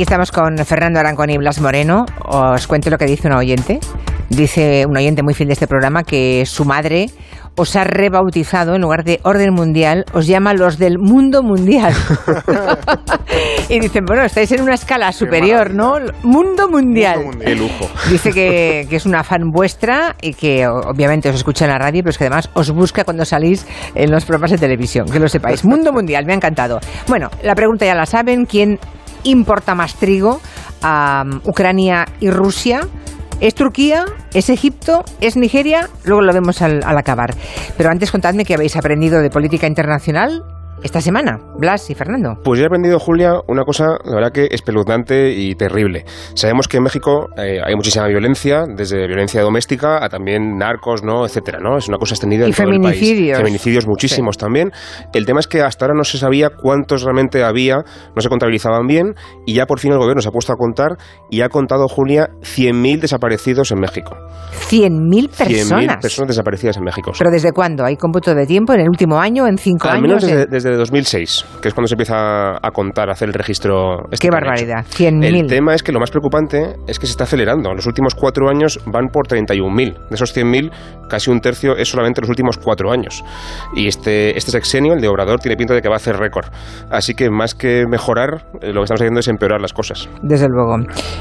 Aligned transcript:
Aquí 0.00 0.04
estamos 0.04 0.32
con 0.32 0.56
Fernando 0.64 0.98
Arancón 0.98 1.28
y 1.28 1.36
Blas 1.36 1.60
Moreno. 1.60 2.06
Os 2.24 2.66
cuento 2.66 2.88
lo 2.88 2.96
que 2.96 3.04
dice 3.04 3.28
un 3.28 3.34
oyente. 3.34 3.80
Dice 4.30 4.86
un 4.88 4.96
oyente 4.96 5.22
muy 5.22 5.34
fiel 5.34 5.48
de 5.48 5.52
este 5.52 5.66
programa 5.66 6.04
que 6.04 6.46
su 6.46 6.64
madre 6.64 7.10
os 7.54 7.76
ha 7.76 7.84
rebautizado 7.84 8.74
en 8.74 8.80
lugar 8.80 9.04
de 9.04 9.20
orden 9.24 9.52
mundial, 9.52 10.06
os 10.14 10.26
llama 10.26 10.54
los 10.54 10.78
del 10.78 10.98
mundo 10.98 11.42
mundial. 11.42 11.92
y 13.68 13.78
dicen, 13.78 14.06
bueno, 14.06 14.24
estáis 14.24 14.50
en 14.52 14.62
una 14.62 14.72
escala 14.72 15.12
superior, 15.12 15.74
¿no? 15.74 15.96
Mundo 16.22 16.70
mundial. 16.70 17.18
Qué 17.38 17.54
lujo. 17.54 17.90
Dice 18.10 18.32
que, 18.32 18.86
que 18.88 18.96
es 18.96 19.04
una 19.04 19.22
fan 19.22 19.50
vuestra 19.50 20.16
y 20.22 20.32
que 20.32 20.66
obviamente 20.66 21.28
os 21.28 21.34
escucha 21.34 21.66
en 21.66 21.72
la 21.72 21.78
radio, 21.78 22.00
pero 22.02 22.10
es 22.10 22.16
que 22.16 22.24
además 22.24 22.48
os 22.54 22.70
busca 22.70 23.04
cuando 23.04 23.26
salís 23.26 23.66
en 23.94 24.10
los 24.10 24.24
programas 24.24 24.52
de 24.52 24.56
televisión, 24.56 25.04
que 25.10 25.18
lo 25.18 25.28
sepáis. 25.28 25.62
Mundo 25.62 25.92
mundial, 25.92 26.24
me 26.24 26.32
ha 26.32 26.36
encantado. 26.36 26.80
Bueno, 27.06 27.28
la 27.42 27.54
pregunta 27.54 27.84
ya 27.84 27.94
la 27.94 28.06
saben, 28.06 28.46
¿quién 28.46 28.78
importa 29.24 29.74
más 29.74 29.94
trigo 29.94 30.40
a 30.82 31.24
Ucrania 31.44 32.06
y 32.20 32.30
Rusia? 32.30 32.80
¿Es 33.40 33.54
Turquía? 33.54 34.04
¿Es 34.34 34.50
Egipto? 34.50 35.02
¿Es 35.20 35.36
Nigeria? 35.36 35.88
Luego 36.04 36.22
lo 36.22 36.32
vemos 36.32 36.60
al, 36.60 36.82
al 36.84 36.98
acabar. 36.98 37.34
Pero 37.76 37.90
antes 37.90 38.10
contadme 38.10 38.44
que 38.44 38.54
habéis 38.54 38.76
aprendido 38.76 39.22
de 39.22 39.30
política 39.30 39.66
internacional 39.66 40.42
esta 40.82 41.00
semana, 41.00 41.38
Blas 41.58 41.90
y 41.90 41.94
Fernando. 41.94 42.34
Pues 42.42 42.58
ya 42.58 42.64
he 42.64 42.66
aprendido, 42.66 42.98
Julia, 42.98 43.34
una 43.48 43.64
cosa, 43.64 43.98
la 44.04 44.14
verdad 44.14 44.32
que 44.32 44.48
espeluznante 44.50 45.32
y 45.32 45.54
terrible. 45.54 46.04
Sabemos 46.34 46.68
que 46.68 46.78
en 46.78 46.84
México 46.84 47.28
eh, 47.36 47.58
hay 47.64 47.74
muchísima 47.74 48.06
violencia, 48.06 48.64
desde 48.66 49.06
violencia 49.06 49.42
doméstica 49.42 50.02
a 50.04 50.08
también 50.08 50.56
narcos, 50.56 51.02
¿no? 51.02 51.24
etcétera, 51.26 51.58
¿no? 51.60 51.76
Es 51.76 51.88
una 51.88 51.98
cosa 51.98 52.14
extendida 52.14 52.44
Y 52.46 52.50
en 52.50 52.54
todo 52.54 52.70
el 52.70 52.80
país. 52.80 52.98
feminicidios. 52.98 53.38
Feminicidios 53.38 53.86
muchísimos 53.86 54.38
también. 54.38 54.72
El 55.12 55.26
tema 55.26 55.40
es 55.40 55.46
que 55.46 55.60
hasta 55.62 55.84
ahora 55.86 55.94
no 55.96 56.04
se 56.04 56.18
sabía 56.18 56.48
cuántos 56.50 57.02
realmente 57.02 57.42
había, 57.44 57.76
no 58.14 58.20
se 58.22 58.28
contabilizaban 58.28 58.86
bien, 58.86 59.14
y 59.46 59.54
ya 59.54 59.66
por 59.66 59.78
fin 59.80 59.92
el 59.92 59.98
gobierno 59.98 60.22
se 60.22 60.28
ha 60.28 60.32
puesto 60.32 60.52
a 60.52 60.56
contar 60.56 60.96
y 61.30 61.42
ha 61.42 61.48
contado, 61.48 61.88
Julia, 61.88 62.28
100.000 62.42 63.00
desaparecidos 63.00 63.70
en 63.72 63.80
México. 63.80 64.16
100.000 64.70 65.30
100.000 65.30 65.30
personas. 65.30 65.96
personas 66.00 66.28
desaparecidas 66.28 66.76
en 66.76 66.84
México. 66.84 67.12
¿Pero 67.18 67.30
desde 67.30 67.52
cuándo? 67.52 67.84
¿Hay 67.84 67.96
cómputo 67.96 68.34
de 68.34 68.46
tiempo? 68.46 68.72
¿En 68.72 68.80
el 68.80 68.88
último 68.88 69.18
año? 69.18 69.46
¿En 69.46 69.58
cinco 69.58 69.88
Al 69.88 69.96
años? 69.98 70.22
menos 70.24 70.48
desde, 70.50 70.69
¿En- 70.70 70.76
desde 70.76 70.78
2006, 70.78 71.44
que 71.60 71.68
es 71.68 71.74
cuando 71.74 71.88
se 71.88 71.94
empieza 71.94 72.56
a 72.56 72.70
contar, 72.72 73.08
a 73.08 73.12
hacer 73.12 73.28
el 73.28 73.34
registro. 73.34 74.04
este 74.10 74.26
Qué 74.28 74.30
barbaridad, 74.30 74.80
hecho. 74.86 74.96
100.000. 75.04 75.40
El 75.40 75.46
tema 75.46 75.74
es 75.74 75.82
que 75.82 75.92
lo 75.92 76.00
más 76.00 76.10
preocupante 76.10 76.76
es 76.86 76.98
que 76.98 77.06
se 77.06 77.12
está 77.12 77.24
acelerando. 77.24 77.70
En 77.70 77.76
los 77.76 77.86
últimos 77.86 78.14
cuatro 78.14 78.48
años 78.48 78.78
van 78.86 79.08
por 79.08 79.26
31.000. 79.26 79.94
De 80.08 80.14
esos 80.14 80.32
100.000, 80.36 80.70
casi 81.10 81.30
un 81.30 81.40
tercio 81.40 81.76
es 81.76 81.88
solamente 81.88 82.20
en 82.20 82.22
los 82.22 82.30
últimos 82.30 82.56
cuatro 82.56 82.90
años. 82.90 83.22
Y 83.74 83.86
este, 83.86 84.36
este 84.38 84.50
sexenio, 84.50 84.94
el 84.94 85.00
de 85.02 85.08
Obrador, 85.08 85.40
tiene 85.40 85.56
pinta 85.56 85.74
de 85.74 85.82
que 85.82 85.88
va 85.88 85.96
a 85.96 85.98
hacer 85.98 86.16
récord. 86.16 86.46
Así 86.90 87.14
que 87.14 87.28
más 87.28 87.54
que 87.54 87.84
mejorar, 87.86 88.46
eh, 88.62 88.72
lo 88.72 88.80
que 88.80 88.84
estamos 88.84 89.02
haciendo 89.02 89.20
es 89.20 89.28
empeorar 89.28 89.60
las 89.60 89.74
cosas. 89.74 90.08
Desde 90.22 90.46
luego. 90.48 90.76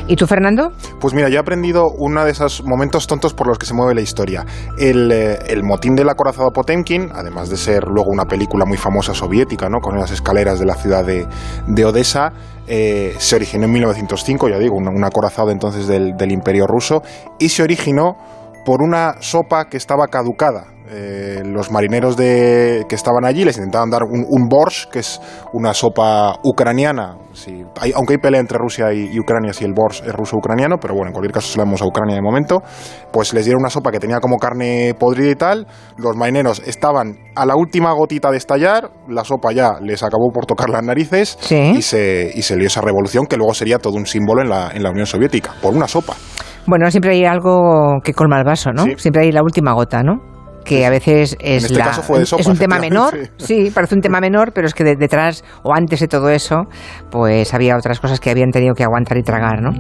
¿Y 0.08 0.16
tú, 0.16 0.26
Fernando? 0.28 0.72
Pues 1.02 1.14
mira, 1.14 1.28
yo 1.28 1.36
he 1.36 1.40
aprendido 1.40 1.88
uno 1.98 2.24
de 2.24 2.32
esos 2.32 2.64
momentos 2.64 3.08
tontos 3.08 3.34
por 3.34 3.48
los 3.48 3.58
que 3.58 3.66
se 3.66 3.74
mueve 3.74 3.96
la 3.96 4.02
historia. 4.02 4.46
El, 4.78 5.12
eh, 5.12 5.40
el 5.48 5.64
motín 5.64 5.96
del 5.96 6.08
acorazado 6.10 6.52
Potemkin, 6.52 7.10
además 7.14 7.50
de 7.50 7.58
ser 7.58 7.84
luego 7.84 8.10
una 8.12 8.26
película 8.26 8.66
muy 8.66 8.78
famosa 8.78 9.14
soviética, 9.14 9.68
¿no? 9.70 9.80
con 9.80 9.98
las 9.98 10.12
escaleras 10.12 10.60
de 10.60 10.66
la 10.66 10.76
ciudad 10.76 11.06
de, 11.06 11.28
de 11.68 11.86
Odessa, 11.86 12.32
eh, 12.68 13.16
se 13.18 13.36
originó 13.36 13.66
en 13.66 13.72
1905, 13.72 14.48
ya 14.48 14.60
digo, 14.60 14.76
un, 14.76 14.88
un 14.88 15.04
acorazado 15.04 15.50
entonces 15.50 15.88
del, 15.88 16.16
del 16.16 16.32
Imperio 16.32 16.68
ruso, 16.68 17.02
y 17.40 17.50
se 17.50 17.64
originó 17.64 18.16
por 18.70 18.84
una 18.84 19.16
sopa 19.20 19.66
que 19.68 19.78
estaba 19.78 20.06
caducada. 20.10 20.66
Eh, 20.92 21.42
los 21.44 21.72
marineros 21.72 22.16
de, 22.18 22.86
que 22.88 22.94
estaban 22.96 23.26
allí 23.26 23.44
les 23.46 23.58
intentaban 23.58 23.90
dar 23.90 24.04
un, 24.04 24.26
un 24.30 24.48
borscht, 24.48 24.92
que 24.92 25.00
es 25.00 25.20
una 25.54 25.74
sopa 25.74 26.36
ucraniana. 26.44 27.18
Sí, 27.34 27.64
hay- 27.80 27.94
aunque 27.96 28.14
hay 28.14 28.18
pelea 28.20 28.40
entre 28.40 28.60
Rusia 28.60 28.94
y, 28.94 29.08
y 29.12 29.20
Ucrania 29.20 29.54
si 29.54 29.66
el 29.66 29.74
borscht 29.74 30.06
es 30.06 30.14
ruso-ucraniano, 30.14 30.78
pero 30.80 30.94
bueno, 30.94 31.08
en 31.08 31.14
cualquier 31.14 31.34
caso 31.34 31.48
se 31.48 31.58
lo 31.58 31.64
damos 31.64 31.82
a 31.82 31.86
Ucrania 31.86 32.16
de 32.16 32.22
momento. 32.22 32.62
Pues 33.12 33.34
les 33.34 33.46
dieron 33.46 33.62
una 33.62 33.72
sopa 33.72 33.92
que 33.92 34.00
tenía 34.00 34.20
como 34.20 34.38
carne 34.38 34.94
podrida 35.00 35.32
y 35.32 35.36
tal. 35.36 35.66
Los 35.98 36.16
marineros 36.16 36.62
estaban 36.68 37.18
a 37.36 37.48
la 37.48 37.56
última 37.56 37.92
gotita 37.94 38.30
de 38.30 38.38
estallar, 38.38 38.92
la 39.08 39.24
sopa 39.24 39.52
ya 39.52 39.80
les 39.82 40.04
acabó 40.04 40.30
por 40.32 40.46
tocar 40.46 40.70
las 40.70 40.84
narices 40.84 41.38
Sí. 41.42 41.74
y, 41.78 41.82
se, 41.82 42.32
y 42.36 42.44
se 42.44 42.56
lió 42.56 42.68
esa 42.68 42.82
revolución 42.82 43.26
que 43.26 43.36
luego 43.38 43.56
sería 43.56 43.80
todo 43.80 43.94
un 43.96 44.06
símbolo 44.06 44.44
en 44.44 44.50
la, 44.50 44.70
en 44.76 44.84
la 44.84 44.92
Unión 44.92 45.08
Soviética, 45.08 45.54
por 45.60 45.74
una 45.76 45.88
sopa. 45.88 46.16
Bueno, 46.70 46.92
siempre 46.92 47.14
hay 47.14 47.26
algo 47.26 48.00
que 48.04 48.14
colma 48.14 48.38
el 48.38 48.44
vaso, 48.44 48.72
¿no? 48.72 48.84
Sí. 48.84 48.94
Siempre 48.98 49.24
hay 49.24 49.32
la 49.32 49.42
última 49.42 49.74
gota, 49.74 50.04
¿no? 50.04 50.22
Que 50.70 50.86
a 50.86 50.90
veces 50.92 51.36
es, 51.40 51.64
este 51.66 51.78
la- 51.80 51.88
de 51.88 52.26
sopa, 52.26 52.40
es 52.42 52.48
un 52.48 52.58
tema 52.58 52.78
menor, 52.80 53.18
sí, 53.38 53.72
parece 53.74 53.96
un 53.96 54.02
tema 54.02 54.20
menor, 54.20 54.52
pero 54.54 54.68
es 54.68 54.74
que 54.76 54.84
de- 54.84 54.96
detrás 54.96 55.44
o 55.64 55.74
antes 55.74 56.00
de 56.00 56.08
todo 56.08 56.30
eso, 56.30 56.66
pues 57.10 57.54
había 57.54 57.76
otras 57.76 58.00
cosas 58.00 58.20
que 58.20 58.30
habían 58.30 58.52
tenido 58.52 58.76
que 58.76 58.84
aguantar 58.84 59.18
y 59.18 59.24
tragar, 59.24 59.62
¿no? 59.62 59.72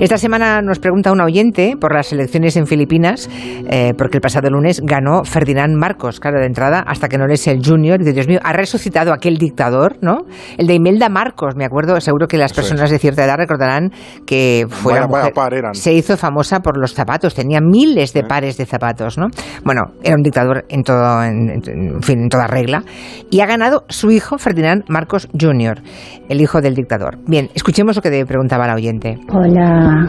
Esta 0.00 0.16
semana 0.16 0.62
nos 0.62 0.78
pregunta 0.78 1.10
un 1.10 1.20
oyente 1.20 1.74
por 1.80 1.92
las 1.92 2.12
elecciones 2.12 2.56
en 2.56 2.66
Filipinas, 2.66 3.28
eh, 3.68 3.94
porque 3.98 4.18
el 4.18 4.20
pasado 4.20 4.48
lunes 4.48 4.80
ganó 4.84 5.24
Ferdinand 5.24 5.74
Marcos, 5.74 6.20
claro, 6.20 6.38
de 6.38 6.46
entrada, 6.46 6.84
hasta 6.86 7.08
que 7.08 7.18
no 7.18 7.26
es 7.26 7.46
el 7.48 7.60
Junior, 7.64 7.96
y 8.00 8.04
dice, 8.04 8.12
Dios 8.14 8.28
mío, 8.28 8.38
ha 8.44 8.52
resucitado 8.52 9.12
aquel 9.12 9.38
dictador, 9.38 9.96
¿no? 10.02 10.18
El 10.56 10.66
de 10.68 10.74
Imelda 10.74 11.08
Marcos, 11.08 11.54
me 11.56 11.64
acuerdo, 11.64 12.00
seguro 12.00 12.28
que 12.28 12.36
las 12.38 12.52
es. 12.52 12.56
personas 12.56 12.90
de 12.90 12.98
cierta 13.00 13.24
edad 13.24 13.36
recordarán 13.38 13.90
que 14.24 14.66
fue 14.68 14.94
la 14.94 15.00
Vaya- 15.00 15.08
vaya 15.10 15.22
mujer- 15.24 15.34
par 15.34 15.54
eran. 15.54 15.74
se 15.74 15.92
hizo 15.92 16.16
famosa 16.16 16.60
por 16.60 16.78
los 16.78 16.94
zapatos, 16.94 17.34
tenía 17.34 17.60
miles 17.60 18.12
de 18.12 18.22
pares 18.22 18.56
de 18.56 18.66
zapatos, 18.66 19.18
¿no? 19.18 19.26
Bueno, 19.64 19.82
era 20.02 20.14
un 20.14 20.22
dictador 20.28 20.64
en 20.68 20.82
todo, 20.82 21.22
en, 21.24 22.02
fin, 22.02 22.22
en 22.22 22.28
toda 22.28 22.46
regla. 22.46 22.82
Y 23.30 23.40
ha 23.40 23.46
ganado 23.46 23.84
su 23.88 24.10
hijo, 24.10 24.38
Ferdinand 24.38 24.84
Marcos 24.88 25.28
Jr., 25.38 25.80
el 26.28 26.40
hijo 26.40 26.60
del 26.60 26.74
dictador. 26.74 27.18
Bien, 27.26 27.48
escuchemos 27.54 27.96
lo 27.96 28.02
que 28.02 28.10
le 28.10 28.26
preguntaba 28.26 28.66
la 28.66 28.74
oyente. 28.74 29.18
Hola, 29.32 30.08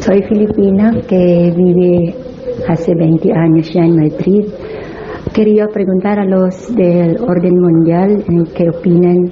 soy 0.00 0.22
filipina 0.28 0.90
que 1.08 1.52
vive 1.56 2.14
hace 2.68 2.94
20 2.94 3.32
años 3.32 3.70
ya 3.72 3.82
en 3.82 3.96
Madrid. 3.96 4.44
Quería 5.34 5.66
preguntar 5.72 6.18
a 6.18 6.24
los 6.24 6.74
del 6.74 7.16
orden 7.20 7.54
mundial 7.60 8.24
en 8.28 8.44
qué 8.54 8.68
opinan 8.70 9.30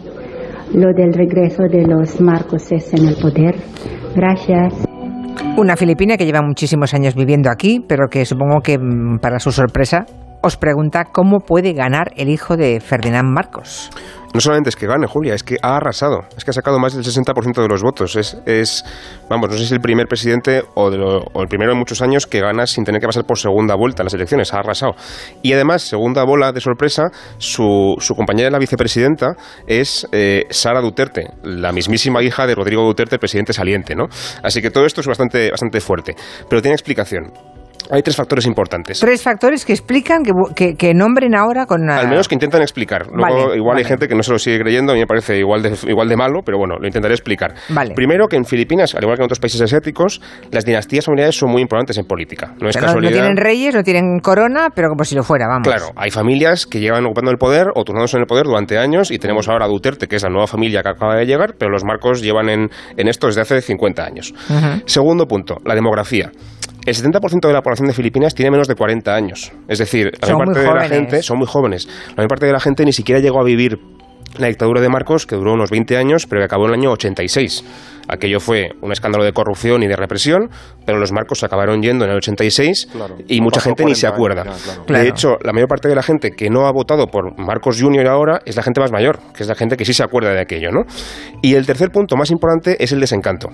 lo 0.74 0.92
del 0.92 1.12
regreso 1.12 1.62
de 1.70 1.86
los 1.86 2.20
Marcoses 2.20 2.92
en 2.92 3.08
el 3.08 3.16
poder. 3.16 3.56
Gracias. 4.14 4.86
Una 5.56 5.76
filipina 5.76 6.16
que 6.16 6.26
lleva 6.26 6.42
muchísimos 6.42 6.92
años 6.92 7.14
viviendo 7.14 7.50
aquí, 7.50 7.82
pero 7.86 8.08
que 8.08 8.24
supongo 8.24 8.60
que 8.60 8.78
mm, 8.78 9.18
para 9.20 9.38
su 9.38 9.50
sorpresa 9.52 10.04
os 10.46 10.56
pregunta 10.56 11.04
cómo 11.04 11.40
puede 11.40 11.72
ganar 11.72 12.12
el 12.16 12.28
hijo 12.28 12.56
de 12.56 12.80
Ferdinand 12.80 13.28
Marcos. 13.28 13.90
No 14.32 14.40
solamente 14.40 14.68
es 14.68 14.76
que 14.76 14.86
gane, 14.86 15.06
Julia, 15.06 15.34
es 15.34 15.42
que 15.42 15.56
ha 15.62 15.76
arrasado. 15.76 16.20
Es 16.36 16.44
que 16.44 16.50
ha 16.50 16.54
sacado 16.54 16.78
más 16.78 16.94
del 16.94 17.02
60% 17.02 17.62
de 17.62 17.68
los 17.68 17.82
votos. 17.82 18.14
Es, 18.16 18.84
vamos, 19.30 19.50
no 19.50 19.56
sé 19.56 19.66
si 19.66 19.74
el 19.74 19.80
primer 19.80 20.06
presidente 20.06 20.62
o, 20.74 20.90
de 20.90 20.98
el 20.98 21.48
primero 21.48 21.72
en 21.72 21.78
muchos 21.78 22.02
años 22.02 22.26
que 22.26 22.40
gana 22.40 22.66
sin 22.66 22.84
tener 22.84 23.00
que 23.00 23.06
pasar 23.06 23.24
por 23.24 23.38
segunda 23.38 23.74
vuelta 23.74 24.02
en 24.02 24.06
las 24.06 24.14
elecciones. 24.14 24.52
Ha 24.52 24.58
arrasado. 24.58 24.94
Y 25.42 25.52
además, 25.52 25.82
segunda 25.82 26.22
bola 26.24 26.52
de 26.52 26.60
sorpresa, 26.60 27.04
su, 27.38 27.96
su 27.98 28.14
compañera, 28.14 28.50
la 28.50 28.58
vicepresidenta, 28.58 29.36
es 29.66 30.06
eh, 30.12 30.44
Sara 30.50 30.80
Duterte, 30.80 31.28
la 31.42 31.72
mismísima 31.72 32.22
hija 32.22 32.46
de 32.46 32.54
Rodrigo 32.54 32.82
Duterte, 32.82 33.18
presidente 33.18 33.52
saliente, 33.52 33.94
¿no? 33.94 34.04
Así 34.42 34.60
que 34.60 34.70
todo 34.70 34.84
esto 34.84 35.00
es 35.00 35.06
bastante, 35.06 35.50
bastante 35.50 35.80
fuerte. 35.80 36.14
Pero 36.48 36.60
tiene 36.60 36.74
explicación. 36.74 37.32
Hay 37.90 38.02
tres 38.02 38.16
factores 38.16 38.46
importantes. 38.46 39.00
Tres 39.00 39.22
factores 39.22 39.64
que 39.64 39.72
explican, 39.72 40.22
que, 40.22 40.32
que, 40.54 40.74
que 40.76 40.94
nombren 40.94 41.34
ahora 41.34 41.66
con... 41.66 41.88
ah, 41.90 41.98
Al 42.00 42.08
menos 42.08 42.28
que 42.28 42.34
intentan 42.34 42.62
explicar. 42.62 43.06
Luego, 43.12 43.46
Vale, 43.46 43.56
igual 43.56 43.76
hay 43.78 43.84
gente 43.84 44.08
que 44.08 44.14
no 44.14 44.22
se 44.22 44.32
lo 44.32 44.38
sigue 44.38 44.58
creyendo, 44.60 44.92
a 44.92 44.94
mí 44.94 45.00
me 45.00 45.06
parece 45.06 45.38
igual 45.38 45.62
de, 45.62 45.76
igual 45.88 46.08
de 46.08 46.16
malo, 46.16 46.40
pero 46.44 46.58
bueno, 46.58 46.76
lo 46.78 46.86
intentaré 46.86 47.14
explicar. 47.14 47.54
Vale. 47.68 47.94
Primero, 47.94 48.26
que 48.28 48.36
en 48.36 48.44
Filipinas, 48.44 48.94
al 48.94 49.02
igual 49.02 49.16
que 49.16 49.22
en 49.22 49.26
otros 49.26 49.40
países 49.40 49.60
asiáticos, 49.60 50.20
las 50.50 50.64
dinastías 50.64 51.04
familiares 51.04 51.36
son 51.36 51.50
muy 51.50 51.62
importantes 51.62 51.96
en 51.98 52.04
política. 52.06 52.54
No 52.60 52.68
es 52.68 52.76
pero 52.76 52.86
no- 52.88 52.92
casualidad. 52.94 53.12
tienen 53.12 53.36
reyes, 53.36 53.74
no 53.74 53.82
tienen 53.82 54.18
corona, 54.20 54.68
pero 54.74 54.88
como 54.88 55.04
si 55.04 55.14
lo 55.14 55.22
fuera, 55.22 55.46
vamos. 55.48 55.66
Claro, 55.68 55.86
hay 55.96 56.10
familias 56.10 56.66
que 56.66 56.80
llevan 56.80 57.04
ocupando 57.06 57.30
el 57.30 57.38
poder 57.38 57.66
o 57.74 57.84
turnándose 57.84 58.16
en 58.16 58.22
el 58.22 58.26
poder 58.26 58.44
durante 58.46 58.78
años 58.78 59.10
y 59.10 59.18
tenemos 59.18 59.48
ahora 59.48 59.66
a 59.66 59.68
Duterte, 59.68 60.06
que 60.08 60.16
es 60.16 60.22
la 60.22 60.30
nueva 60.30 60.46
familia 60.46 60.82
que 60.82 60.88
acaba 60.88 61.16
de 61.16 61.24
llegar, 61.26 61.54
pero 61.58 61.70
los 61.70 61.84
marcos 61.84 62.22
llevan 62.22 62.48
en, 62.48 62.70
en 62.96 63.08
esto 63.08 63.26
desde 63.26 63.40
hace 63.42 63.60
50 63.60 64.04
años. 64.04 64.32
Ujú. 64.50 64.82
Segundo 64.86 65.26
punto, 65.26 65.56
la 65.64 65.74
demografía. 65.74 66.30
El 66.86 66.94
70% 66.94 67.46
de 67.48 67.52
la 67.52 67.62
población 67.62 67.88
de 67.88 67.94
Filipinas 67.94 68.34
tiene 68.34 68.50
menos 68.52 68.68
de 68.68 68.76
40 68.76 69.14
años. 69.14 69.52
Es 69.68 69.78
decir, 69.78 70.12
la 70.20 70.28
Son 70.28 70.38
mayor 70.38 70.46
muy 70.46 70.54
parte 70.54 70.60
de 70.60 70.66
la 70.66 70.72
jóvenes. 70.82 70.98
gente 70.98 71.22
son 71.22 71.38
muy 71.38 71.46
jóvenes. 71.48 71.88
La 72.10 72.14
mayor 72.18 72.28
parte 72.28 72.46
de 72.46 72.52
la 72.52 72.60
gente 72.60 72.84
ni 72.84 72.92
siquiera 72.92 73.20
llegó 73.20 73.40
a 73.40 73.44
vivir 73.44 73.78
la 74.38 74.48
dictadura 74.48 74.80
de 74.82 74.88
Marcos, 74.88 75.26
que 75.26 75.34
duró 75.34 75.54
unos 75.54 75.70
20 75.70 75.96
años, 75.96 76.26
pero 76.26 76.40
que 76.40 76.44
acabó 76.44 76.64
en 76.66 76.74
el 76.74 76.80
año 76.80 76.92
86. 76.92 77.64
Aquello 78.08 78.38
fue 78.38 78.68
un 78.82 78.92
escándalo 78.92 79.24
de 79.24 79.32
corrupción 79.32 79.82
y 79.82 79.88
de 79.88 79.96
represión, 79.96 80.48
pero 80.84 80.98
los 80.98 81.10
Marcos 81.10 81.40
se 81.40 81.46
acabaron 81.46 81.80
yendo 81.82 82.04
en 82.04 82.10
el 82.12 82.18
86 82.18 82.88
Claro. 82.92 83.16
y 83.26 83.40
mucha 83.40 83.60
gente 83.60 83.84
ni 83.84 83.94
se 83.94 84.06
40 84.08 84.14
acuerda. 84.14 84.42
años 84.42 84.58
ya, 84.58 84.64
claro. 84.72 84.84
Claro. 84.86 85.02
De 85.02 85.08
hecho, 85.08 85.28
la 85.42 85.52
mayor 85.52 85.68
parte 85.68 85.88
de 85.88 85.94
la 85.96 86.02
gente 86.02 86.30
que 86.32 86.50
no 86.50 86.66
ha 86.66 86.72
votado 86.72 87.06
por 87.08 87.36
Marcos 87.38 87.80
Jr. 87.80 88.06
ahora 88.06 88.40
es 88.44 88.54
la 88.56 88.62
gente 88.62 88.80
más 88.80 88.92
mayor, 88.92 89.18
que 89.34 89.42
es 89.42 89.48
la 89.48 89.54
gente 89.56 89.76
que 89.76 89.84
sí 89.84 89.92
se 89.94 90.04
acuerda 90.04 90.30
de 90.32 90.40
aquello, 90.40 90.70
¿no? 90.70 90.82
Y 91.42 91.54
el 91.54 91.66
tercer 91.66 91.90
punto 91.90 92.16
más 92.16 92.30
importante 92.30 92.76
es 92.84 92.92
el 92.92 93.00
desencanto. 93.00 93.48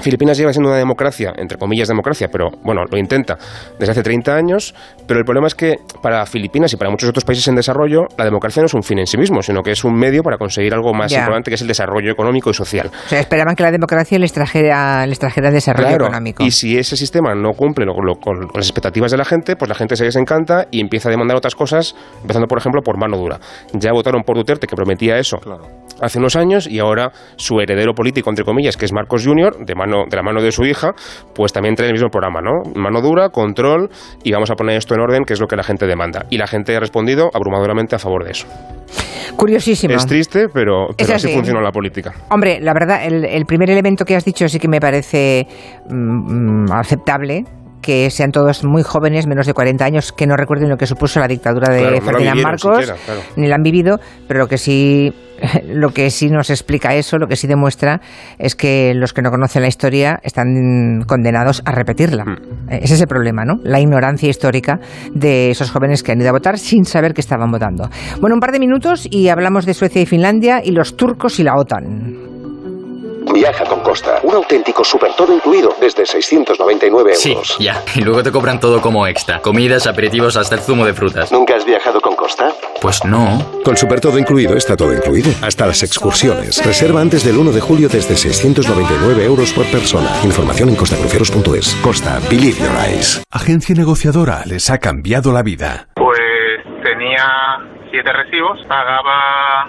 Filipinas 0.00 0.38
lleva 0.38 0.52
siendo 0.52 0.70
una 0.70 0.78
democracia, 0.78 1.32
entre 1.36 1.58
comillas 1.58 1.88
democracia, 1.88 2.28
pero 2.30 2.50
bueno, 2.62 2.82
lo 2.90 2.98
intenta 2.98 3.36
desde 3.78 3.92
hace 3.92 4.02
30 4.02 4.34
años, 4.34 4.74
pero 5.06 5.18
el 5.18 5.24
problema 5.24 5.46
es 5.46 5.54
que 5.54 5.76
para 6.02 6.24
Filipinas 6.26 6.72
y 6.72 6.76
para 6.76 6.90
muchos 6.90 7.08
otros 7.08 7.24
países 7.24 7.46
en 7.48 7.54
desarrollo, 7.54 8.06
la 8.16 8.24
democracia 8.24 8.62
no 8.62 8.66
es 8.66 8.74
un 8.74 8.82
fin 8.82 8.98
en 8.98 9.06
sí 9.06 9.18
mismo, 9.18 9.42
sino 9.42 9.62
que 9.62 9.72
es 9.72 9.84
un 9.84 9.94
medio 9.94 10.22
para 10.22 10.38
conseguir 10.38 10.74
algo 10.74 10.92
más 10.94 11.12
importante, 11.12 11.50
que 11.50 11.54
es 11.54 11.62
el 11.62 11.68
desarrollo 11.68 12.10
económico 12.10 12.50
y 12.50 12.54
social. 12.54 12.90
O 13.06 13.08
sea, 13.08 13.20
esperaban 13.20 13.54
que 13.54 13.62
la 13.62 13.70
democracia 13.70 14.18
les 14.18 14.32
trajera, 14.32 15.06
les 15.06 15.18
trajera 15.18 15.50
desarrollo 15.50 15.96
económico. 15.96 16.44
Y 16.44 16.50
si 16.50 16.78
ese 16.78 16.96
sistema 16.96 17.34
no 17.34 17.52
cumple 17.52 17.86
con 18.20 18.48
las 18.54 18.66
expectativas 18.66 19.10
de 19.10 19.16
la 19.16 19.24
gente, 19.24 19.56
pues 19.56 19.68
la 19.68 19.74
gente 19.74 19.96
se 19.96 20.04
desencanta 20.04 20.66
y 20.70 20.80
empieza 20.80 21.08
a 21.08 21.12
demandar 21.12 21.36
otras 21.36 21.54
cosas, 21.54 21.94
empezando, 22.20 22.46
por 22.46 22.58
ejemplo, 22.58 22.82
por 22.82 22.98
mano 22.98 23.16
dura. 23.16 23.38
Ya 23.72 23.92
votaron 23.92 24.22
por 24.22 24.36
Duterte, 24.36 24.66
que 24.66 24.76
prometía 24.76 25.18
eso 25.18 25.38
hace 26.00 26.18
unos 26.18 26.36
años, 26.36 26.66
y 26.66 26.80
ahora 26.80 27.12
su 27.36 27.60
heredero 27.60 27.94
político, 27.94 28.30
entre 28.30 28.44
comillas, 28.44 28.76
que 28.76 28.84
es 28.86 28.92
Marcos 28.92 29.24
Jr., 29.24 29.64
de 29.64 29.74
mano 29.86 30.04
de 30.08 30.16
la 30.16 30.22
mano 30.22 30.42
de 30.42 30.52
su 30.52 30.64
hija, 30.64 30.92
pues 31.34 31.52
también 31.52 31.74
trae 31.74 31.88
el 31.88 31.94
mismo 31.94 32.08
programa, 32.08 32.40
¿no? 32.40 32.62
Mano 32.74 33.00
dura, 33.00 33.28
control 33.30 33.90
y 34.22 34.32
vamos 34.32 34.50
a 34.50 34.54
poner 34.54 34.76
esto 34.76 34.94
en 34.94 35.00
orden, 35.00 35.24
que 35.24 35.32
es 35.34 35.40
lo 35.40 35.46
que 35.46 35.56
la 35.56 35.62
gente 35.62 35.86
demanda. 35.86 36.26
Y 36.30 36.38
la 36.38 36.46
gente 36.46 36.76
ha 36.76 36.80
respondido 36.80 37.30
abrumadoramente 37.32 37.96
a 37.96 37.98
favor 37.98 38.24
de 38.24 38.30
eso. 38.30 38.46
Curiosísimo. 39.36 39.94
Es 39.94 40.06
triste, 40.06 40.46
pero, 40.52 40.88
así. 40.90 41.32
funciona 41.32 41.60
la 41.60 41.72
política. 41.72 42.12
Hombre, 42.30 42.60
la 42.60 42.72
verdad, 42.74 43.04
el, 43.04 43.44
primer 43.46 43.70
elemento 43.70 44.04
que 44.04 44.14
has 44.14 44.24
dicho 44.24 44.46
sí 44.48 44.58
que 44.58 44.68
me 44.68 44.80
parece 44.80 45.46
mm, 45.88 46.64
mm, 46.64 46.72
aceptable 46.72 47.44
que 47.82 48.08
sean 48.10 48.30
todos 48.30 48.64
muy 48.64 48.82
jóvenes, 48.82 49.26
menos 49.26 49.46
de 49.46 49.52
40 49.52 49.84
años, 49.84 50.12
que 50.12 50.26
no 50.26 50.36
recuerden 50.36 50.70
lo 50.70 50.76
que 50.76 50.86
supuso 50.86 51.20
la 51.20 51.28
dictadura 51.28 51.72
de 51.72 52.00
Ferdinand 52.00 52.40
Marcos, 52.40 52.92
ni 53.36 53.48
la 53.48 53.56
han 53.56 53.62
vivido, 53.62 53.98
pero 54.26 54.40
lo 54.40 54.48
que 54.48 54.56
sí 54.56 55.12
lo 55.68 55.90
que 55.90 56.10
sí 56.10 56.30
nos 56.30 56.50
explica 56.50 56.94
eso, 56.94 57.18
lo 57.18 57.26
que 57.26 57.36
sí 57.36 57.46
demuestra 57.46 58.00
es 58.38 58.54
que 58.54 58.92
los 58.94 59.12
que 59.12 59.22
no 59.22 59.30
conocen 59.30 59.62
la 59.62 59.68
historia 59.68 60.20
están 60.22 61.02
condenados 61.06 61.62
a 61.64 61.72
repetirla. 61.72 62.24
Mm. 62.24 62.68
Ese 62.70 62.94
es 62.94 63.00
el 63.00 63.08
problema, 63.08 63.44
¿no? 63.44 63.54
La 63.62 63.80
ignorancia 63.80 64.28
histórica 64.28 64.78
de 65.12 65.50
esos 65.50 65.70
jóvenes 65.70 66.02
que 66.02 66.12
han 66.12 66.20
ido 66.20 66.30
a 66.30 66.32
votar 66.32 66.58
sin 66.58 66.84
saber 66.84 67.14
que 67.14 67.20
estaban 67.20 67.50
votando. 67.50 67.88
Bueno, 68.20 68.34
un 68.34 68.40
par 68.40 68.52
de 68.52 68.60
minutos 68.60 69.06
y 69.10 69.28
hablamos 69.28 69.66
de 69.66 69.74
Suecia 69.74 70.02
y 70.02 70.06
Finlandia 70.06 70.62
y 70.64 70.70
los 70.70 70.96
turcos 70.96 71.38
y 71.38 71.42
la 71.42 71.56
OTAN. 71.56 72.21
Viaja 73.32 73.64
con 73.64 73.80
Costa. 73.80 74.20
Un 74.22 74.34
auténtico 74.34 74.84
super 74.84 75.12
todo 75.14 75.34
incluido 75.34 75.74
desde 75.80 76.06
699 76.06 77.12
euros. 77.12 77.18
Sí, 77.18 77.62
ya. 77.62 77.82
Y 77.94 78.00
luego 78.00 78.22
te 78.22 78.32
cobran 78.32 78.60
todo 78.60 78.80
como 78.80 79.06
extra. 79.06 79.40
Comidas, 79.40 79.86
aperitivos, 79.86 80.36
hasta 80.36 80.56
el 80.56 80.60
zumo 80.62 80.84
de 80.84 80.94
frutas. 80.94 81.30
¿Nunca 81.32 81.56
has 81.56 81.64
viajado 81.64 82.00
con 82.00 82.16
Costa? 82.16 82.52
Pues 82.80 83.04
no. 83.04 83.60
Con 83.64 83.76
super 83.76 84.00
todo 84.00 84.18
incluido 84.18 84.56
está 84.56 84.76
todo 84.76 84.92
incluido. 84.92 85.30
Hasta 85.42 85.66
las 85.66 85.82
excursiones. 85.82 86.64
Reserva 86.64 87.00
antes 87.00 87.24
del 87.24 87.36
1 87.36 87.52
de 87.52 87.60
julio 87.60 87.88
desde 87.88 88.16
699 88.16 89.24
euros 89.24 89.52
por 89.52 89.66
persona. 89.66 90.10
Información 90.24 90.68
en 90.68 90.76
costacruceros.es. 90.76 91.74
Costa. 91.76 92.20
Believe 92.28 92.58
your 92.58 92.76
eyes. 92.86 93.22
Agencia 93.30 93.74
negociadora 93.74 94.42
les 94.46 94.70
ha 94.70 94.78
cambiado 94.78 95.32
la 95.32 95.42
vida. 95.42 95.88
Pues 95.94 96.18
tenía 96.82 97.24
siete 97.90 98.12
recibos. 98.12 98.58
Pagaba 98.66 99.68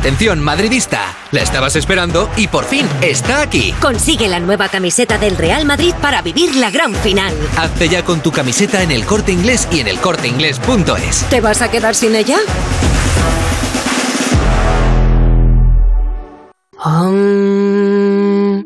Atención, 0.00 0.40
madridista. 0.40 1.14
La 1.30 1.42
estabas 1.42 1.76
esperando 1.76 2.30
y 2.38 2.48
por 2.48 2.64
fin 2.64 2.88
está 3.02 3.42
aquí. 3.42 3.74
Consigue 3.82 4.28
la 4.28 4.40
nueva 4.40 4.70
camiseta 4.70 5.18
del 5.18 5.36
Real 5.36 5.66
Madrid 5.66 5.92
para 6.00 6.22
vivir 6.22 6.56
la 6.56 6.70
gran 6.70 6.94
final. 6.94 7.34
Hazte 7.58 7.90
ya 7.90 8.02
con 8.02 8.22
tu 8.22 8.32
camiseta 8.32 8.82
en 8.82 8.92
el 8.92 9.04
corte 9.04 9.30
inglés 9.30 9.68
y 9.70 9.80
en 9.80 9.88
el 9.88 10.00
corteinglés.es. 10.00 11.28
¿Te 11.28 11.42
vas 11.42 11.60
a 11.60 11.70
quedar 11.70 11.94
sin 11.94 12.16
ella? 12.16 12.38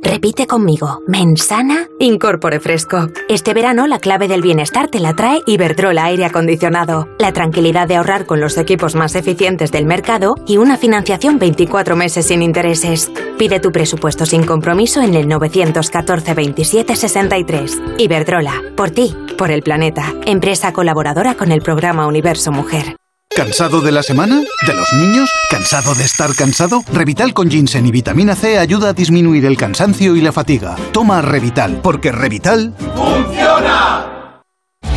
Repite 0.05 0.47
conmigo. 0.47 1.01
Mensana, 1.09 1.89
incorpore 1.99 2.61
fresco. 2.61 3.09
Este 3.29 3.55
verano 3.55 3.87
la 3.87 3.99
clave 3.99 4.29
del 4.29 4.43
bienestar 4.43 4.89
te 4.89 5.01
la 5.01 5.15
trae 5.15 5.41
Iberdrola 5.47 6.05
Aire 6.05 6.27
Acondicionado. 6.27 7.09
La 7.19 7.33
tranquilidad 7.33 7.89
de 7.89 7.97
ahorrar 7.97 8.27
con 8.27 8.39
los 8.39 8.59
equipos 8.59 8.95
más 8.95 9.15
eficientes 9.15 9.73
del 9.73 9.87
mercado 9.87 10.37
y 10.47 10.59
una 10.59 10.77
financiación 10.77 11.39
24 11.39 11.97
meses 11.97 12.27
sin 12.27 12.43
intereses. 12.43 13.11
Pide 13.39 13.61
tu 13.61 13.73
presupuesto 13.73 14.27
sin 14.27 14.45
compromiso 14.45 15.01
en 15.01 15.15
el 15.15 15.27
914 15.27 16.35
27 16.35 16.95
63. 16.95 17.83
Iberdrola, 17.99 18.63
por 18.77 18.91
ti, 18.91 19.17
por 19.39 19.51
el 19.51 19.63
planeta. 19.63 20.13
Empresa 20.27 20.73
colaboradora 20.73 21.35
con 21.35 21.51
el 21.51 21.63
programa 21.63 22.07
Universo 22.07 22.53
Mujer. 22.53 22.97
¿Cansado 23.37 23.81
de 23.81 23.91
la 23.91 24.05
semana? 24.05 24.43
¿De 24.65 24.75
los 24.75 24.93
niños? 24.93 25.29
¿Cansado 25.51 25.97
de 25.97 26.05
estar 26.05 26.37
cansado? 26.37 26.85
Revital 26.93 27.35
con 27.35 27.51
ginseng 27.51 27.85
y 27.85 27.91
vitamina 27.91 28.37
C 28.37 28.59
ayuda 28.59 28.91
a 28.91 28.93
disminuir 28.93 29.45
el 29.45 29.57
cansancio 29.57 30.15
y 30.15 30.21
la 30.21 30.31
fatiga. 30.31 30.77
Toma 30.93 31.21
Revital, 31.21 31.81
porque 31.83 32.13
Revital... 32.13 32.75
¡Funciona! 32.95 34.41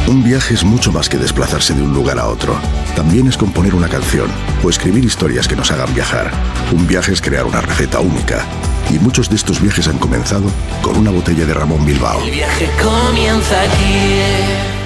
Un 0.08 0.24
viaje 0.24 0.54
es 0.54 0.64
mucho 0.64 0.92
más 0.92 1.10
que 1.10 1.18
desplazarse 1.18 1.74
de 1.74 1.82
un 1.82 1.96
lugar 1.96 2.20
a 2.20 2.28
otro. 2.28 2.56
También 2.96 3.28
es 3.28 3.38
componer 3.38 3.74
una 3.74 3.90
canción 3.90 4.28
o 4.64 4.70
escribir 4.70 5.04
historias 5.04 5.48
que 5.48 5.56
nos 5.56 5.72
hagan 5.72 5.92
viajar. 5.96 6.32
Un 6.72 6.86
viaje 6.86 7.14
es 7.14 7.22
crear 7.22 7.46
una 7.46 7.62
receta 7.62 8.00
única. 8.00 8.46
Y 8.92 9.00
muchos 9.00 9.30
de 9.30 9.36
estos 9.36 9.60
viajes 9.60 9.88
han 9.88 9.98
comenzado 9.98 10.46
con 10.84 10.96
una 10.96 11.10
botella 11.10 11.46
de 11.46 11.56
Ramón 11.56 11.84
Bilbao. 11.88 12.24
El 12.24 12.32
viaje 12.32 12.70
comienza 12.84 13.64
aquí. 13.64 14.77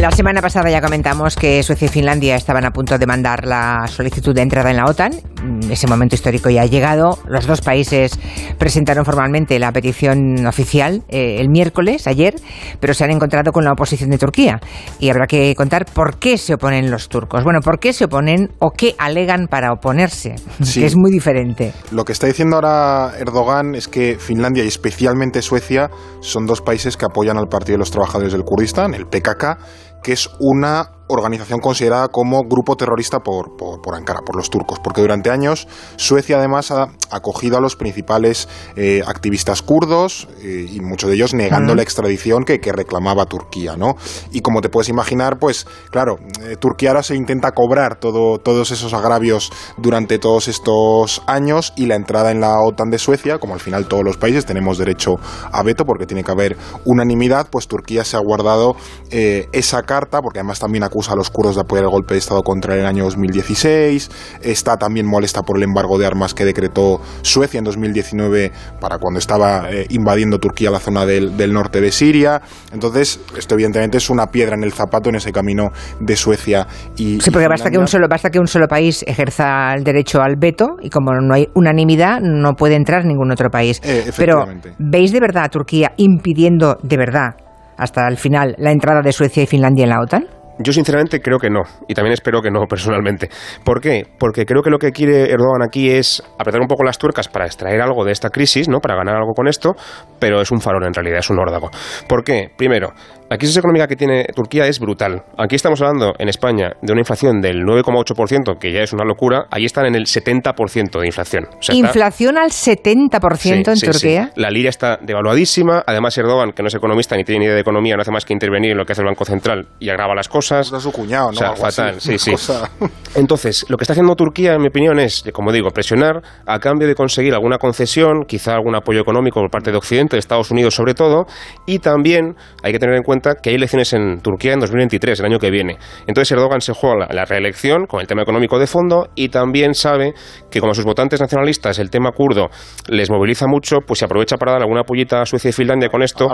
La 0.00 0.10
semana 0.10 0.42
pasada 0.42 0.68
ya 0.68 0.82
comentamos 0.82 1.36
que 1.36 1.62
Suecia 1.62 1.86
y 1.86 1.88
Finlandia 1.88 2.36
estaban 2.36 2.66
a 2.66 2.70
punto 2.70 2.98
de 2.98 3.06
mandar 3.06 3.46
la 3.46 3.86
solicitud 3.86 4.34
de 4.34 4.42
entrada 4.42 4.70
en 4.70 4.76
la 4.76 4.84
OTAN. 4.84 5.12
Mm, 5.42 5.70
ese 5.70 5.86
momento 5.86 6.14
histórico 6.14 6.50
ya 6.50 6.62
ha 6.62 6.66
llegado. 6.66 7.18
Los 7.26 7.46
dos 7.46 7.62
países 7.62 8.18
presentaron 8.58 9.06
formalmente 9.06 9.58
la 9.58 9.72
petición 9.72 10.46
oficial 10.46 11.02
eh, 11.08 11.38
el 11.40 11.48
miércoles, 11.48 12.06
ayer, 12.06 12.34
pero 12.78 12.92
se 12.92 13.04
han 13.04 13.10
encontrado 13.10 13.52
con 13.52 13.64
la 13.64 13.72
oposición 13.72 14.10
de 14.10 14.18
Turquía. 14.18 14.60
Y 14.98 15.08
habrá 15.08 15.26
que 15.26 15.54
contar 15.56 15.86
por 15.86 16.18
qué 16.18 16.36
se 16.36 16.54
oponen 16.54 16.90
los 16.90 17.08
turcos. 17.08 17.42
Bueno, 17.42 17.60
por 17.60 17.78
qué 17.78 17.94
se 17.94 18.04
oponen 18.04 18.50
o 18.58 18.72
qué 18.72 18.94
alegan 18.98 19.46
para 19.48 19.72
oponerse, 19.72 20.34
que 20.74 20.84
es 20.84 20.94
muy 20.94 21.10
diferente. 21.10 21.72
Lo 21.90 22.04
que 22.04 22.12
está 22.12 22.26
diciendo 22.26 22.56
ahora 22.56 23.12
Erdogan 23.18 23.74
es 23.74 23.88
que 23.88 24.18
Finlandia 24.20 24.62
y 24.62 24.68
especialmente 24.68 25.40
Suecia 25.40 25.88
son 26.20 26.44
dos 26.44 26.60
países 26.60 26.98
que 26.98 27.06
apoyan 27.06 27.38
al 27.38 27.48
Partido 27.48 27.76
de 27.76 27.78
los 27.78 27.90
Trabajadores 27.90 28.32
del 28.32 28.42
Kurdistán, 28.42 28.92
el 28.92 29.06
PKK, 29.06 29.56
que 30.02 30.12
es 30.12 30.30
una 30.38 30.95
organización 31.08 31.60
considerada 31.60 32.08
como 32.08 32.42
grupo 32.42 32.76
terrorista 32.76 33.20
por, 33.20 33.56
por, 33.56 33.94
Ankara, 33.94 34.20
por 34.24 34.36
los 34.36 34.50
turcos, 34.50 34.80
porque 34.80 35.00
durante 35.00 35.30
años 35.30 35.68
Suecia 35.96 36.38
además 36.38 36.70
ha 36.70 36.88
acogido 37.10 37.56
a 37.56 37.60
los 37.60 37.76
principales 37.76 38.48
eh, 38.76 39.02
activistas 39.06 39.62
kurdos 39.62 40.28
eh, 40.42 40.66
y 40.70 40.80
muchos 40.80 41.08
de 41.08 41.16
ellos 41.16 41.34
negando 41.34 41.74
la 41.74 41.82
extradición 41.82 42.44
que, 42.44 42.66
reclamaba 42.76 43.26
Turquía, 43.26 43.76
¿no? 43.76 43.94
Y 44.32 44.40
como 44.40 44.60
te 44.60 44.68
puedes 44.68 44.88
imaginar, 44.88 45.38
pues 45.38 45.66
claro, 45.90 46.18
eh, 46.42 46.56
Turquía 46.56 46.90
ahora 46.90 47.04
se 47.04 47.14
intenta 47.14 47.52
cobrar 47.52 48.00
todo, 48.00 48.38
todos 48.38 48.72
esos 48.72 48.92
agravios 48.92 49.52
durante 49.78 50.18
todos 50.18 50.48
estos 50.48 51.22
años 51.28 51.72
y 51.76 51.86
la 51.86 51.94
entrada 51.94 52.32
en 52.32 52.40
la 52.40 52.60
OTAN 52.60 52.90
de 52.90 52.98
Suecia, 52.98 53.38
como 53.38 53.54
al 53.54 53.60
final 53.60 53.86
todos 53.86 54.02
los 54.02 54.16
países 54.16 54.44
tenemos 54.44 54.78
derecho 54.78 55.14
a 55.52 55.62
veto 55.62 55.84
porque 55.84 56.06
tiene 56.06 56.24
que 56.24 56.32
haber 56.32 56.56
unanimidad, 56.84 57.46
pues 57.50 57.68
Turquía 57.68 58.04
se 58.04 58.16
ha 58.16 58.20
guardado 58.20 58.74
esa 59.10 59.82
carta, 59.84 60.20
porque 60.20 60.40
además 60.40 60.58
también 60.58 60.82
ha 60.82 60.88
a 61.08 61.14
los 61.14 61.30
kurdos 61.30 61.56
de 61.56 61.60
apoyar 61.60 61.84
el 61.84 61.90
golpe 61.90 62.14
de 62.14 62.18
Estado 62.18 62.42
contra 62.42 62.74
él 62.74 62.80
en 62.80 62.86
el 62.86 62.90
año 62.90 63.04
2016, 63.04 64.10
está 64.42 64.76
también 64.76 65.06
molesta 65.06 65.42
por 65.42 65.58
el 65.58 65.62
embargo 65.62 65.98
de 65.98 66.06
armas 66.06 66.34
que 66.34 66.44
decretó 66.44 67.00
Suecia 67.22 67.58
en 67.58 67.64
2019 67.64 68.52
para 68.80 68.98
cuando 68.98 69.18
estaba 69.18 69.70
eh, 69.70 69.86
invadiendo 69.90 70.38
Turquía 70.38 70.70
la 70.70 70.80
zona 70.80 71.04
del, 71.04 71.52
norte 71.52 71.80
de 71.80 71.92
Siria. 71.92 72.40
Entonces, 72.72 73.20
esto 73.36 73.54
evidentemente 73.54 73.98
es 73.98 74.10
una 74.10 74.26
piedra 74.28 74.56
en 74.56 74.64
el 74.64 74.72
zapato 74.72 75.10
en 75.10 75.16
ese 75.16 75.32
camino 75.32 75.70
de 76.00 76.16
Suecia 76.16 76.66
y 76.96 77.20
Sí, 77.20 77.30
porque 77.30 77.48
basta 77.48 77.70
que 77.70 77.78
un 77.78 77.88
solo 77.88 78.08
basta 78.08 78.30
que 78.30 78.38
un 78.38 78.48
solo 78.48 78.66
país 78.66 79.04
ejerza 79.06 79.74
el 79.74 79.84
derecho 79.84 80.20
al 80.20 80.36
veto 80.36 80.76
y 80.80 80.90
como 80.90 81.12
no 81.12 81.34
hay 81.34 81.48
unanimidad 81.54 82.20
no 82.20 82.54
puede 82.54 82.74
entrar 82.74 83.04
ningún 83.04 83.30
otro 83.30 83.50
país. 83.50 83.80
Eh, 83.84 84.10
Pero 84.16 84.44
¿veis 84.78 85.12
de 85.12 85.20
verdad 85.20 85.44
a 85.44 85.48
Turquía 85.48 85.92
impidiendo 85.96 86.78
de 86.82 86.96
verdad 86.96 87.36
hasta 87.76 88.08
el 88.08 88.16
final 88.16 88.54
la 88.58 88.72
entrada 88.72 89.02
de 89.02 89.12
Suecia 89.12 89.42
y 89.42 89.46
Finlandia 89.46 89.84
en 89.84 89.90
la 89.90 90.00
OTAN? 90.00 90.24
Yo 90.58 90.72
sinceramente 90.72 91.20
creo 91.20 91.38
que 91.38 91.50
no, 91.50 91.62
y 91.86 91.94
también 91.94 92.14
espero 92.14 92.40
que 92.40 92.50
no 92.50 92.64
personalmente. 92.66 93.28
¿Por 93.62 93.80
qué? 93.80 94.06
Porque 94.18 94.46
creo 94.46 94.62
que 94.62 94.70
lo 94.70 94.78
que 94.78 94.90
quiere 94.90 95.30
Erdogan 95.30 95.62
aquí 95.62 95.90
es 95.90 96.22
apretar 96.38 96.60
un 96.62 96.66
poco 96.66 96.82
las 96.82 96.96
tuercas 96.96 97.28
para 97.28 97.44
extraer 97.44 97.80
algo 97.82 98.04
de 98.04 98.12
esta 98.12 98.30
crisis, 98.30 98.66
¿no? 98.68 98.80
Para 98.80 98.96
ganar 98.96 99.16
algo 99.16 99.32
con 99.34 99.48
esto, 99.48 99.74
pero 100.18 100.40
es 100.40 100.50
un 100.50 100.60
farol 100.60 100.84
en 100.84 100.94
realidad, 100.94 101.18
es 101.18 101.28
un 101.28 101.38
órdago. 101.38 101.70
¿Por 102.08 102.24
qué? 102.24 102.50
Primero, 102.56 102.92
la 103.28 103.38
crisis 103.38 103.56
económica 103.56 103.86
que 103.88 103.96
tiene 103.96 104.24
Turquía 104.34 104.66
es 104.66 104.78
brutal. 104.78 105.22
Aquí 105.36 105.56
estamos 105.56 105.80
hablando 105.80 106.14
en 106.18 106.28
España 106.28 106.72
de 106.80 106.92
una 106.92 107.00
inflación 107.00 107.40
del 107.40 107.62
9,8%, 107.64 108.58
que 108.58 108.72
ya 108.72 108.80
es 108.82 108.92
una 108.92 109.04
locura. 109.04 109.46
Allí 109.50 109.64
están 109.66 109.86
en 109.86 109.94
el 109.96 110.06
70% 110.06 111.00
de 111.00 111.06
inflación. 111.06 111.44
O 111.46 111.62
sea, 111.62 111.74
está- 111.74 111.86
Inflación 111.88 112.38
al 112.38 112.50
70% 112.52 113.70
en 113.70 113.76
Sí, 113.76 113.86
sí, 113.86 113.92
Turquía. 113.92 114.26
sí. 114.34 114.40
La 114.40 114.50
lira 114.50 114.68
está 114.70 114.98
devaluadísima. 115.02 115.82
Además, 115.86 116.16
Erdogan, 116.18 116.52
que 116.52 116.62
no 116.62 116.68
es 116.68 116.74
economista 116.74 117.16
ni 117.16 117.24
tiene 117.24 117.40
ni 117.40 117.44
idea 117.46 117.54
de 117.54 117.60
economía, 117.62 117.96
no 117.96 118.02
hace 118.02 118.10
más 118.12 118.24
que 118.24 118.32
intervenir 118.32 118.72
en 118.72 118.78
lo 118.78 118.84
que 118.84 118.92
hace 118.92 119.02
el 119.02 119.06
Banco 119.08 119.24
Central 119.24 119.66
y 119.80 119.88
agrava 119.90 120.14
las 120.14 120.28
cosas. 120.28 120.68
su 120.68 120.92
cuñado, 120.92 121.28
O 121.30 121.32
sea, 121.32 121.48
Algo 121.50 121.66
así, 121.66 121.76
fatal, 121.82 122.00
sí, 122.00 122.18
sí. 122.18 122.30
cosa- 122.32 122.70
Entonces, 123.16 123.64
lo 123.68 123.76
que 123.76 123.84
está 123.84 123.92
haciendo 123.94 124.14
Turquía, 124.14 124.54
en 124.54 124.60
mi 124.60 124.68
opinión, 124.68 125.00
es, 125.00 125.24
como 125.32 125.50
digo, 125.50 125.70
presionar 125.70 126.22
a 126.46 126.58
cambio 126.60 126.86
de 126.86 126.94
conseguir 126.94 127.34
alguna 127.34 127.58
concesión, 127.58 128.24
quizá 128.26 128.54
algún 128.54 128.76
apoyo 128.76 129.00
económico 129.00 129.40
por 129.40 129.50
parte 129.50 129.70
de 129.72 129.76
Occidente, 129.78 130.16
de 130.16 130.20
Estados 130.20 130.50
Unidos 130.50 130.74
sobre 130.74 130.94
todo, 130.94 131.26
y 131.66 131.78
también 131.80 132.36
hay 132.62 132.72
que 132.72 132.78
tener 132.78 132.94
en 132.94 133.02
cuenta 133.02 133.15
que 133.42 133.50
hay 133.50 133.56
elecciones 133.56 133.92
en 133.92 134.20
Turquía 134.20 134.52
en 134.52 134.60
2023, 134.60 135.20
el 135.20 135.26
año 135.26 135.38
que 135.38 135.50
viene. 135.50 135.78
Entonces 136.06 136.32
Erdogan 136.32 136.60
se 136.60 136.72
juega 136.72 136.96
la, 136.96 137.08
la 137.14 137.24
reelección 137.24 137.86
con 137.86 138.00
el 138.00 138.06
tema 138.06 138.22
económico 138.22 138.58
de 138.58 138.66
fondo 138.66 139.08
y 139.14 139.28
también 139.28 139.74
sabe 139.74 140.12
que 140.50 140.60
como 140.60 140.72
a 140.72 140.74
sus 140.74 140.84
votantes 140.84 141.20
nacionalistas 141.20 141.78
el 141.78 141.90
tema 141.90 142.10
kurdo 142.12 142.48
les 142.88 143.10
moviliza 143.10 143.46
mucho, 143.46 143.78
pues 143.86 143.98
se 143.98 144.04
aprovecha 144.04 144.36
para 144.36 144.52
dar 144.52 144.62
alguna 144.62 144.82
pollita 144.84 145.22
a 145.22 145.26
Suecia 145.26 145.48
y 145.50 145.52
Finlandia 145.52 145.88
con 145.88 146.02
esto, 146.02 146.28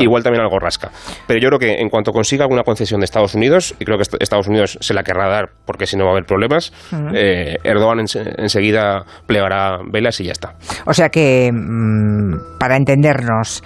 igual 0.00 0.22
también 0.22 0.42
algo 0.42 0.58
rasca. 0.58 0.90
Pero 1.26 1.40
yo 1.40 1.48
creo 1.48 1.58
que 1.58 1.80
en 1.80 1.88
cuanto 1.88 2.12
consiga 2.12 2.44
alguna 2.44 2.62
concesión 2.62 3.00
de 3.00 3.04
Estados 3.04 3.34
Unidos, 3.34 3.74
y 3.78 3.84
creo 3.84 3.96
que 3.98 4.02
est- 4.02 4.14
Estados 4.20 4.46
Unidos 4.48 4.78
se 4.80 4.94
la 4.94 5.02
querrá 5.02 5.28
dar 5.28 5.50
porque 5.64 5.86
si 5.86 5.96
no 5.96 6.04
va 6.04 6.10
a 6.10 6.12
haber 6.14 6.24
problemas, 6.24 6.72
Ujú. 6.92 7.08
eh, 7.14 7.56
Erdogan 7.64 7.98
ense- 7.98 8.34
enseguida 8.38 9.04
plegará 9.26 9.78
velas 9.90 10.20
y 10.20 10.24
ya 10.24 10.32
está. 10.32 10.54
O 10.86 10.92
sea 10.94 11.08
que, 11.08 11.50
mm, 11.52 12.58
para 12.58 12.76
entendernos, 12.76 13.62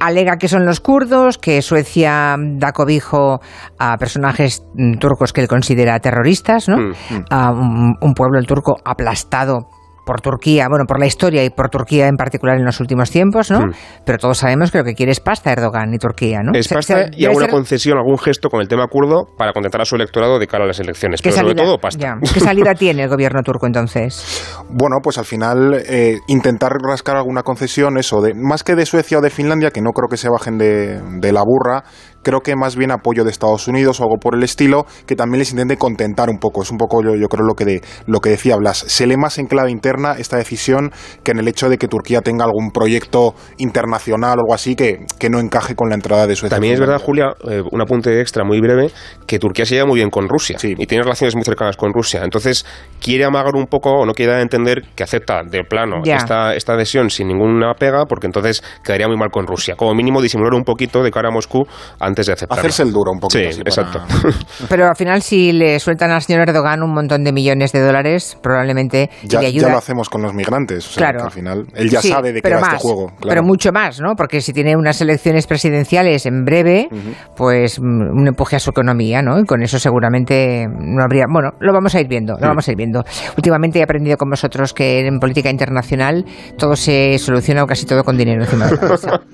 alega 0.00 0.36
que 0.36 0.48
son 0.48 0.64
los 0.64 0.80
kurdos, 0.80 1.38
que 1.38 1.62
Suecia 1.62 2.36
da 2.38 2.72
cobijo 2.72 3.40
a 3.78 3.96
personajes 3.96 4.62
mm, 4.74 4.98
turcos 4.98 5.32
que 5.32 5.40
él 5.40 5.48
considera 5.48 5.98
terroristas, 6.00 6.68
¿no? 6.68 6.78
Mm, 6.78 7.24
A 7.30 7.50
un, 7.50 7.96
un 8.00 8.14
pueblo 8.14 8.38
el 8.38 8.46
turco 8.46 8.76
aplastado 8.84 9.68
por 10.08 10.22
Turquía, 10.22 10.68
bueno, 10.70 10.86
por 10.88 10.98
la 10.98 11.04
historia 11.04 11.44
y 11.44 11.50
por 11.50 11.68
Turquía 11.68 12.08
en 12.08 12.16
particular 12.16 12.56
en 12.56 12.64
los 12.64 12.80
últimos 12.80 13.10
tiempos, 13.10 13.50
¿no? 13.50 13.60
Mm. 13.66 13.72
Pero 14.06 14.16
todos 14.16 14.38
sabemos 14.38 14.70
que 14.70 14.78
lo 14.78 14.84
que 14.84 14.94
quiere 14.94 15.12
es 15.12 15.20
pasta 15.20 15.52
Erdogan 15.52 15.92
y 15.92 15.98
Turquía, 15.98 16.38
¿no? 16.42 16.52
Es 16.58 16.66
pasta 16.68 17.04
se- 17.04 17.10
y 17.12 17.26
alguna 17.26 17.44
ser- 17.44 17.52
concesión, 17.54 17.98
algún 17.98 18.16
gesto 18.18 18.48
con 18.48 18.62
el 18.62 18.68
tema 18.68 18.86
kurdo 18.86 19.26
para 19.36 19.52
contentar 19.52 19.82
a 19.82 19.84
su 19.84 19.96
electorado 19.96 20.38
de 20.38 20.46
cara 20.46 20.64
a 20.64 20.66
las 20.66 20.80
elecciones. 20.80 21.20
¿Qué 21.20 21.28
Pero 21.28 21.36
sobre 21.42 21.48
salida, 21.50 21.64
todo 21.64 21.78
pasta. 21.78 22.00
ya, 22.00 22.14
¿Qué 22.32 22.40
salida 22.40 22.72
tiene 22.74 23.02
el 23.02 23.10
gobierno 23.10 23.42
turco 23.42 23.66
entonces? 23.66 24.24
Bueno, 24.70 24.96
pues 25.02 25.18
al 25.18 25.24
final 25.24 25.74
eh, 25.88 26.18
intentar 26.28 26.72
rascar 26.72 27.16
alguna 27.16 27.42
concesión, 27.42 27.98
eso, 27.98 28.20
de, 28.22 28.32
más 28.34 28.62
que 28.64 28.74
de 28.76 28.86
Suecia 28.86 29.18
o 29.18 29.20
de 29.20 29.28
Finlandia, 29.30 29.70
que 29.70 29.80
no 29.82 29.90
creo 29.90 30.08
que 30.08 30.16
se 30.16 30.28
bajen 30.30 30.56
de, 30.56 31.00
de 31.20 31.32
la 31.32 31.42
burra, 31.44 31.82
creo 32.22 32.40
que 32.40 32.56
más 32.56 32.76
bien 32.76 32.90
apoyo 32.90 33.24
de 33.24 33.30
Estados 33.30 33.68
Unidos 33.68 34.00
o 34.00 34.04
algo 34.04 34.16
por 34.16 34.34
el 34.34 34.42
estilo, 34.42 34.86
que 35.06 35.16
también 35.16 35.40
les 35.40 35.50
intente 35.50 35.76
contentar 35.76 36.28
un 36.30 36.38
poco. 36.38 36.62
Es 36.62 36.70
un 36.70 36.78
poco, 36.78 37.02
yo, 37.02 37.14
yo 37.14 37.28
creo, 37.28 37.46
lo 37.46 37.54
que, 37.54 37.64
de, 37.64 37.82
lo 38.06 38.20
que 38.20 38.30
decía 38.30 38.56
Blas. 38.56 38.78
Se 38.78 39.06
lee 39.06 39.16
más 39.16 39.38
en 39.38 39.46
clave 39.46 39.70
interna 39.70 40.14
esta 40.18 40.36
decisión 40.36 40.92
que 41.22 41.32
en 41.32 41.38
el 41.38 41.48
hecho 41.48 41.68
de 41.68 41.78
que 41.78 41.88
Turquía 41.88 42.20
tenga 42.20 42.44
algún 42.44 42.70
proyecto 42.70 43.34
internacional 43.58 44.38
o 44.38 44.42
algo 44.42 44.54
así 44.54 44.74
que, 44.74 45.06
que 45.18 45.30
no 45.30 45.40
encaje 45.40 45.74
con 45.74 45.88
la 45.88 45.94
entrada 45.94 46.26
de 46.26 46.36
Suecia. 46.36 46.56
También 46.56 46.74
es 46.74 46.80
verdad. 46.80 47.00
Julia, 47.00 47.34
eh, 47.48 47.62
un 47.70 47.80
apunte 47.80 48.20
extra 48.20 48.44
muy 48.44 48.60
breve, 48.60 48.90
que 49.26 49.38
Turquía 49.38 49.64
se 49.64 49.74
lleva 49.74 49.86
muy 49.86 49.96
bien 49.96 50.10
con 50.10 50.28
Rusia 50.28 50.58
y 50.62 50.86
tiene 50.86 51.02
relaciones 51.02 51.34
muy 51.34 51.44
cercanas 51.44 51.76
con 51.76 51.92
Rusia. 51.92 52.22
Entonces, 52.24 52.64
quiere 53.00 53.24
amagar 53.24 53.54
un 53.54 53.66
poco 53.66 53.90
o 53.90 54.06
no 54.06 54.12
quiere 54.12 54.32
dar 54.32 54.40
a 54.40 54.42
entender 54.42 54.82
que 54.94 55.02
acepta 55.02 55.42
de 55.42 55.64
plano 55.64 56.02
esta, 56.04 56.54
esta 56.54 56.72
adhesión 56.74 57.10
sin 57.10 57.28
ninguna 57.28 57.74
pega, 57.74 58.04
porque 58.06 58.26
entonces 58.26 58.62
quedaría 58.84 59.08
muy 59.08 59.16
mal 59.16 59.30
con 59.30 59.46
Rusia. 59.46 59.76
Como 59.76 59.94
mínimo, 59.94 60.20
disimular 60.20 60.54
un 60.54 60.64
poquito 60.64 61.02
de 61.02 61.10
cara 61.10 61.28
a 61.28 61.30
Moscú 61.32 61.66
antes 62.08 62.26
de 62.26 62.32
aceptarlo. 62.32 62.60
Hacerse 62.60 62.82
el 62.82 62.92
duro 62.92 63.12
un 63.12 63.20
poquito. 63.20 63.38
Sí, 63.52 63.60
así 63.62 63.62
para- 63.62 63.88
exacto. 63.88 64.36
Pero 64.68 64.88
al 64.88 64.96
final, 64.96 65.22
si 65.22 65.52
le 65.52 65.78
sueltan 65.78 66.10
al 66.10 66.22
señor 66.22 66.48
Erdogan 66.48 66.82
un 66.82 66.92
montón 66.92 67.22
de 67.24 67.32
millones 67.32 67.72
de 67.72 67.80
dólares, 67.80 68.36
probablemente 68.42 69.10
Ya, 69.24 69.38
le 69.40 69.44
ya 69.44 69.48
ayuda. 69.48 69.70
lo 69.72 69.78
hacemos 69.78 70.08
con 70.08 70.22
los 70.22 70.34
migrantes. 70.34 70.86
O 70.86 70.90
sea, 70.90 70.98
Claro. 71.08 71.18
que 71.20 71.24
al 71.24 71.30
final 71.30 71.66
él 71.74 71.90
ya 71.90 72.00
Sí, 72.02 72.08
sabe 72.08 72.32
de 72.32 72.42
qué 72.42 72.54
va 72.54 72.60
más, 72.60 72.74
este 72.74 72.82
juego. 72.82 73.06
claro. 73.20 73.28
Pero 73.28 73.42
mucho 73.42 73.72
más, 73.72 74.00
¿no? 74.00 74.14
Porque 74.16 74.40
si 74.40 74.52
tiene 74.52 74.76
unas 74.76 75.00
elecciones 75.00 75.46
presidenciales 75.46 76.26
en 76.26 76.44
breve, 76.44 76.88
pues 77.36 77.78
mm, 77.80 77.84
un 77.84 78.26
empuje 78.28 78.56
a 78.56 78.60
su 78.60 78.70
economía, 78.70 79.22
¿no? 79.22 79.38
Y 79.38 79.44
con 79.44 79.62
eso 79.62 79.78
seguramente 79.78 80.66
no 80.68 81.02
habría. 81.02 81.24
Bueno, 81.30 81.50
lo 81.60 81.72
vamos 81.72 81.94
a 81.94 82.00
ir 82.00 82.08
viendo, 82.08 82.34
lo 82.34 82.46
Mm. 82.46 82.48
vamos 82.48 82.68
a 82.68 82.70
ir 82.72 82.76
viendo. 82.76 83.04
Últimamente 83.36 83.78
he 83.78 83.82
aprendido 83.82 84.16
con 84.16 84.30
vosotros 84.30 84.72
que 84.72 85.06
en 85.06 85.18
política 85.18 85.50
internacional 85.50 86.24
todo 86.56 86.74
se 86.76 87.18
soluciona 87.18 87.62
o 87.62 87.66
casi 87.66 87.86
todo 87.86 88.02
con 88.04 88.16
dinero 88.16 88.42
encima 88.42 88.66
de 88.66 88.76
la 88.76 88.88
mesa. 88.88 89.20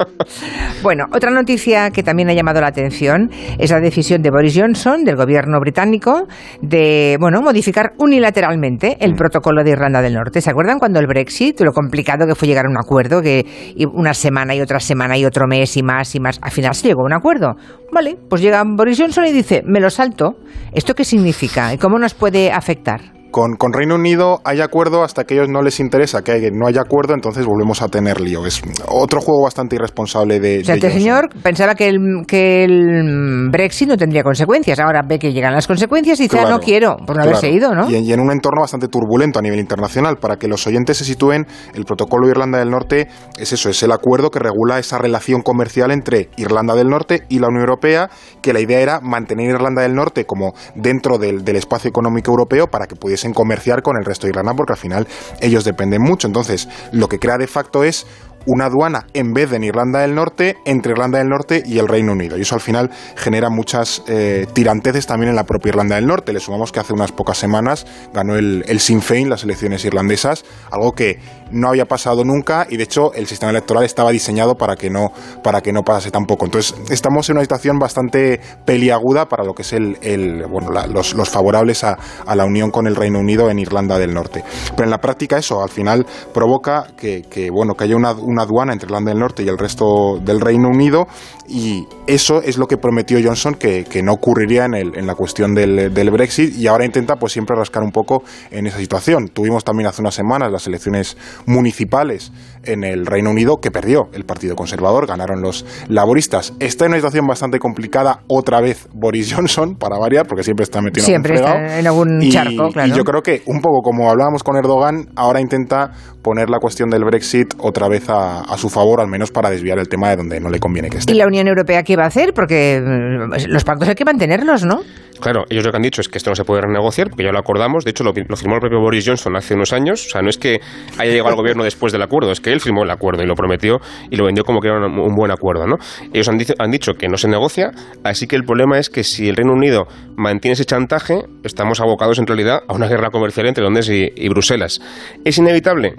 Bueno, 0.83 1.05
otra 1.15 1.31
noticia 1.31 1.91
que 1.91 2.03
también 2.03 2.29
ha 2.29 2.35
llamado 2.35 2.61
la 2.65 2.69
atención 2.69 3.31
es 3.59 3.71
la 3.71 3.81
decisión 3.81 4.23
de 4.23 4.31
Boris 4.31 4.59
Johnson, 4.59 5.05
del 5.05 5.17
gobierno 5.17 5.61
británico, 5.61 6.27
de 6.63 7.17
bueno 7.21 7.43
modificar 7.43 7.93
unilateralmente 7.99 8.97
el 9.01 9.15
protocolo 9.15 9.63
de 9.63 9.71
Irlanda 9.71 10.01
del 10.01 10.15
Norte. 10.15 10.41
¿Se 10.41 10.51
acuerdan 10.51 10.79
cuando 10.79 10.99
el 10.99 11.07
Brexit, 11.07 11.61
lo 11.61 11.73
complicado 11.73 12.27
que 12.27 12.35
fue 12.35 12.49
llegar 12.49 12.65
a 12.67 12.71
un 12.71 12.79
acuerdo, 12.79 13.21
que 13.21 13.45
una 13.93 14.15
semana 14.15 14.55
y 14.55 14.61
otra 14.61 14.81
semana 14.81 15.19
y 15.19 15.25
otro 15.25 15.47
mes 15.47 15.77
y 15.77 15.83
más 15.83 16.15
y 16.15 16.21
más, 16.21 16.39
al 16.41 16.51
final 16.51 16.75
se 16.75 16.89
llegó 16.89 17.03
a 17.03 17.05
un 17.05 17.13
acuerdo? 17.13 17.57
Vale, 17.93 18.17
pues 18.29 18.41
llega 18.41 18.63
Boris 18.65 18.99
Johnson 18.99 19.27
y 19.27 19.33
dice, 19.33 19.63
me 19.67 19.81
lo 19.81 19.91
salto. 19.91 20.37
¿Esto 20.73 20.95
qué 20.95 21.05
significa 21.05 21.75
y 21.75 21.79
cómo 21.79 21.99
nos 21.99 22.15
puede 22.15 22.51
afectar? 22.51 23.24
Con, 23.35 23.57
con 23.57 23.73
Reino 23.73 23.97
Unido 23.97 24.41
hay 24.45 24.61
acuerdo 24.61 25.03
hasta 25.03 25.25
que 25.25 25.35
a 25.35 25.39
ellos 25.39 25.49
no 25.51 25.61
les 25.61 25.81
interesa 25.81 26.23
que 26.23 26.31
hay- 26.31 26.51
no 26.53 26.69
haya 26.69 26.83
acuerdo, 26.83 27.15
entonces 27.15 27.45
volvemos 27.45 27.83
a 27.83 27.89
tener 27.89 28.21
lío. 28.21 28.47
Es 28.47 28.63
otro 28.87 29.21
juego 29.21 29.43
bastante 29.43 29.75
irresponsable 29.75 30.39
de, 30.39 30.61
O 30.61 30.65
sea, 30.65 30.75
de 30.77 30.79
este 30.79 30.87
Johnson. 30.87 31.01
señor 31.03 31.29
pensaba 31.43 31.75
que 31.75 31.89
el, 31.89 31.99
que 32.29 32.63
el 32.63 33.49
Brexit 33.51 33.89
no 33.89 33.97
tendría 33.97 34.23
consecuencias. 34.23 34.79
Ahora 34.79 35.03
ve 35.05 35.19
que 35.19 35.33
llegan 35.33 35.53
las 35.53 35.67
consecuencias 35.67 36.21
y 36.21 36.25
dice, 36.25 36.39
ah, 36.39 36.49
no 36.49 36.61
quiero, 36.61 36.95
por 37.05 37.17
no 37.17 37.25
haberse 37.25 37.51
claro. 37.51 37.57
ido, 37.57 37.75
¿no? 37.75 37.91
Y 37.91 37.97
en, 37.97 38.05
y 38.05 38.13
en 38.13 38.21
un 38.21 38.31
entorno 38.31 38.61
bastante 38.61 38.87
turbulento 38.87 39.41
a 39.41 39.43
nivel 39.43 39.59
internacional. 39.59 40.19
Para 40.19 40.37
que 40.37 40.47
los 40.47 40.65
oyentes 40.69 40.99
se 40.99 41.05
sitúen, 41.05 41.45
el 41.75 41.85
protocolo 41.85 42.27
de 42.29 42.31
Irlanda 42.35 42.61
del 42.61 42.71
Norte 42.71 43.09
es 43.37 43.53
eso, 43.53 43.69
es 43.69 43.83
el 43.83 43.91
acuerdo 43.91 44.31
que 44.31 44.39
regula 44.39 44.79
esa 44.79 44.99
relación 44.99 45.43
comercial 45.43 45.91
entre 45.91 46.29
Irlanda 46.37 46.77
del 46.77 46.87
Norte 46.89 47.23
y 47.29 47.41
la 47.41 47.49
Unión 47.49 47.63
Europea, 47.63 48.11
que 48.43 48.53
la 48.53 48.61
idea 48.61 48.79
era 48.79 49.01
mantener 49.01 49.51
Irlanda 49.51 49.83
del 49.83 49.97
Norte 49.97 50.25
como 50.25 50.53
dentro 50.77 51.19
del, 51.19 51.45
del 51.45 51.57
espacio 51.57 51.89
económico 51.91 52.31
europeo 52.31 52.69
para 52.69 52.87
que 52.87 52.95
pudiesen 53.25 53.33
comerciar 53.33 53.83
con 53.83 53.97
el 53.97 54.05
resto 54.05 54.27
de 54.27 54.31
Irlanda, 54.31 54.55
porque 54.55 54.75
al 54.75 54.79
final 54.79 55.07
ellos 55.41 55.65
dependen 55.65 56.03
mucho. 56.03 56.27
Entonces, 56.27 56.69
lo 56.93 57.09
que 57.09 57.19
crea 57.19 57.39
de 57.39 57.47
facto 57.47 57.85
es 57.85 58.07
una 58.47 58.67
aduana 58.67 59.07
en 59.15 59.33
vez 59.33 59.51
de 59.51 59.57
en 59.57 59.65
Irlanda 59.65 60.01
del 60.01 60.15
Norte 60.15 60.57
entre 60.67 60.93
Irlanda 60.93 61.19
del 61.19 61.29
Norte 61.29 61.63
y 61.65 61.79
el 61.79 61.89
Reino 61.89 62.13
Unido. 62.13 62.37
Y 62.37 62.43
eso 62.43 62.55
al 62.55 62.61
final 62.61 62.91
genera 63.17 63.49
muchas 63.49 64.03
eh, 64.07 64.47
tiranteces 64.53 65.07
también 65.07 65.31
en 65.31 65.37
la 65.37 65.45
propia 65.45 65.71
Irlanda 65.71 65.97
del 65.97 66.07
Norte. 66.07 66.33
Le 66.33 66.41
sumamos 66.41 66.73
que 66.73 66.81
hace 66.81 66.93
unas 66.93 67.13
pocas 67.13 67.39
semanas 67.39 67.87
ganó 68.13 68.35
el, 68.35 68.65
el 68.67 68.81
Sinn 68.81 69.01
Féin 69.01 69.31
las 69.31 69.45
elecciones 69.45 69.85
irlandesas, 69.85 70.45
algo 70.71 70.93
que 70.93 71.21
no 71.51 71.69
había 71.69 71.85
pasado 71.87 72.25
nunca 72.25 72.67
y 72.69 72.77
de 72.77 72.85
hecho 72.85 73.13
el 73.15 73.27
sistema 73.27 73.51
electoral 73.51 73.85
estaba 73.85 74.11
diseñado 74.11 74.55
para 74.55 74.77
que 74.77 74.91
no, 74.91 75.13
para 75.43 75.61
que 75.61 75.73
no 75.73 75.83
pasase 75.83 76.11
tampoco. 76.11 76.45
Entonces 76.45 76.75
estamos 76.91 77.29
en 77.31 77.37
una 77.37 77.43
situación 77.45 77.79
bastante 77.79 78.41
peliaguda 78.65 79.27
para 79.29 79.45
lo 79.45 79.55
que 79.55 79.63
es 79.63 79.73
el, 79.73 79.99
el- 80.03 80.47
bueno, 80.47 80.71
la- 80.71 80.87
los, 80.87 81.15
los 81.15 81.29
favorables 81.29 81.85
a, 81.85 81.97
a 82.27 82.35
la 82.37 82.45
unión 82.45 82.71
con 82.71 82.87
el 82.87 82.97
Reino 82.97 83.19
Unido 83.21 83.51
en 83.51 83.59
Irlanda 83.59 83.99
del 83.99 84.15
Norte. 84.15 84.43
Pero 84.73 84.85
en 84.85 84.91
la 84.91 84.99
práctica 84.99 85.39
eso 85.39 85.63
al 85.63 85.69
final 85.71 86.07
provoca 86.33 86.87
que, 86.97 87.23
que, 87.23 87.51
bueno, 87.51 87.75
que 87.75 87.85
haya 87.85 87.97
una, 87.97 88.13
una 88.13 88.43
aduana 88.43 88.73
entre 88.73 88.87
Irlanda 88.87 89.11
del 89.11 89.21
Norte 89.21 89.43
y 89.43 89.49
el 89.49 89.59
resto 89.59 90.19
del 90.21 90.41
Reino 90.41 90.69
Unido 90.69 91.07
y 91.49 91.87
eso 92.07 92.41
es 92.43 92.57
lo 92.59 92.67
que 92.67 92.77
prometió 92.79 93.19
Johnson 93.23 93.55
que, 93.55 93.85
que 93.85 94.03
no 94.03 94.13
ocurriría 94.15 94.65
en, 94.65 94.75
el- 94.75 94.97
en 94.99 95.07
la 95.07 95.15
cuestión 95.15 95.55
del, 95.55 95.93
del 95.93 96.11
Brexit 96.11 96.55
y 96.57 96.67
ahora 96.67 96.85
intenta 96.85 97.17
pues 97.17 97.33
siempre 97.33 97.57
rascar 97.57 97.83
un 97.83 97.91
poco 97.93 98.23
en 98.51 98.67
esa 98.67 98.79
situación. 98.79 99.29
Tuvimos 99.29 99.65
también 99.65 99.89
hace 99.89 100.01
unas 100.01 100.15
semanas 100.15 100.51
las 100.51 100.67
elecciones 100.67 101.17
municipales 101.47 102.33
en 102.67 102.85
el 102.85 103.07
Reino 103.07 103.31
Unido 103.31 103.57
que 103.61 103.71
perdió 103.71 104.09
el 104.13 104.25
Partido 104.25 104.57
Conservador, 104.57 105.07
ganaron 105.07 105.41
los 105.43 105.65
laboristas. 105.89 106.53
Está 106.61 106.85
en 106.85 106.91
una 106.93 106.99
situación 106.99 107.27
bastante 107.27 107.59
complicada 107.59 108.21
otra 108.29 108.61
vez 108.61 108.89
Boris 108.93 109.33
Johnson, 109.37 109.77
para 109.77 109.99
variar, 109.99 110.27
porque 110.27 110.43
siempre 110.43 110.65
está 110.65 110.81
metido 110.81 111.05
Siempre 111.07 111.39
en 111.39 111.45
algún 111.45 111.63
está 111.65 111.79
en 111.79 111.87
algún 111.87 112.23
Y- 112.23 112.31
charco, 112.31 112.69
claro. 112.73 112.89
Y 112.89 112.97
yo 112.97 113.05
creo 113.05 113.23
que 113.23 113.43
un 113.47 113.61
poco 113.61 113.83
como 113.83 114.11
hablábamos 114.11 114.43
con 114.43 114.57
Erdogan, 114.57 115.09
ahora 115.17 115.41
intenta 115.41 115.91
poner 116.23 116.49
la 116.49 116.59
cuestión 116.59 116.89
del 116.91 117.05
Brexit 117.05 117.55
otra 117.59 117.87
vez 117.89 118.09
a, 118.09 118.41
a 118.41 118.57
su 118.57 118.71
favor, 118.71 119.01
al 119.01 119.09
menos 119.09 119.31
para 119.31 119.51
desviar 119.51 119.79
el 119.79 119.89
tema 119.89 120.09
de 120.11 120.17
donde 120.17 120.41
no 120.41 120.49
le 120.49 120.59
conviene 120.59 120.89
que 120.89 120.99
esté. 120.99 121.13
¿Y 121.13 121.17
la 121.17 121.27
Unión 121.27 121.47
Europea 121.49 121.83
qué 121.83 121.97
va 121.97 122.05
a 122.05 122.07
hacer? 122.07 122.33
Porque 122.33 122.81
mm, 122.83 123.49
los 123.49 123.65
pactos 123.65 123.89
hay 123.89 123.95
que 123.95 124.05
mantenerlos, 124.05 124.65
¿no? 124.65 124.81
Claro, 125.21 125.45
ellos 125.49 125.65
lo 125.65 125.71
que 125.71 125.77
han 125.77 125.83
dicho 125.83 126.01
es 126.01 126.09
que 126.09 126.19
esto 126.19 126.31
no 126.31 126.35
se 126.35 126.45
puede 126.45 126.63
renegociar, 126.63 127.09
porque 127.09 127.25
ya 127.25 127.31
lo 127.31 127.39
acordamos. 127.39 127.85
De 127.85 127.91
hecho, 127.91 128.03
lo, 128.05 128.13
lo 128.13 128.37
firmó 128.37 128.55
el 128.57 128.61
propio 128.61 128.81
Boris 128.81 129.05
Johnson 129.07 129.37
hace 129.37 129.55
unos 129.55 129.73
años. 129.73 130.07
O 130.07 130.11
sea, 130.11 130.23
no 130.23 130.29
es 130.29 130.39
que 130.39 130.61
haya 130.99 131.11
llegado 131.13 131.29
al 131.29 131.37
gobierno 131.37 131.63
después 131.63 131.93
del 131.93 132.03
acuerdo, 132.03 132.33
es 132.33 132.41
que 132.41 132.53
él 132.55 132.61
firmó 132.61 132.83
el 132.85 132.91
acuerdo 132.91 133.23
y 133.23 133.27
lo 133.27 133.35
prometió 133.35 133.79
y 134.11 134.17
lo 134.17 134.25
vendió 134.25 134.45
como 134.45 134.61
que 134.61 134.69
era 134.69 134.79
un, 134.87 135.15
buen 135.15 135.31
acuerdo, 135.31 135.67
¿no? 135.67 135.77
Ellos 136.13 136.29
han, 136.29 136.39
dicho- 136.39 136.55
han 136.59 136.71
dicho 136.71 136.93
que 136.95 137.09
no 137.09 137.17
se 137.19 137.29
negocia, 137.29 137.71
así 138.03 138.27
que 138.27 138.37
el 138.37 138.45
problema 138.45 138.79
es 138.79 138.89
que 138.89 139.05
si 139.05 139.29
el 139.29 139.37
Reino 139.37 139.53
Unido 139.53 139.87
mantiene 140.17 140.55
ese 140.55 140.65
chantaje, 140.65 141.25
estamos 141.43 141.81
abocados 141.81 142.19
en 142.19 142.27
realidad 142.27 142.61
a 142.67 142.75
una 142.75 142.89
guerra 142.89 143.11
comercial 143.11 143.47
entre 143.47 143.63
Londres 143.63 143.91
y 143.91 144.29
Bruselas. 144.29 144.81
¿Es 145.25 145.37
inevitable? 145.39 145.97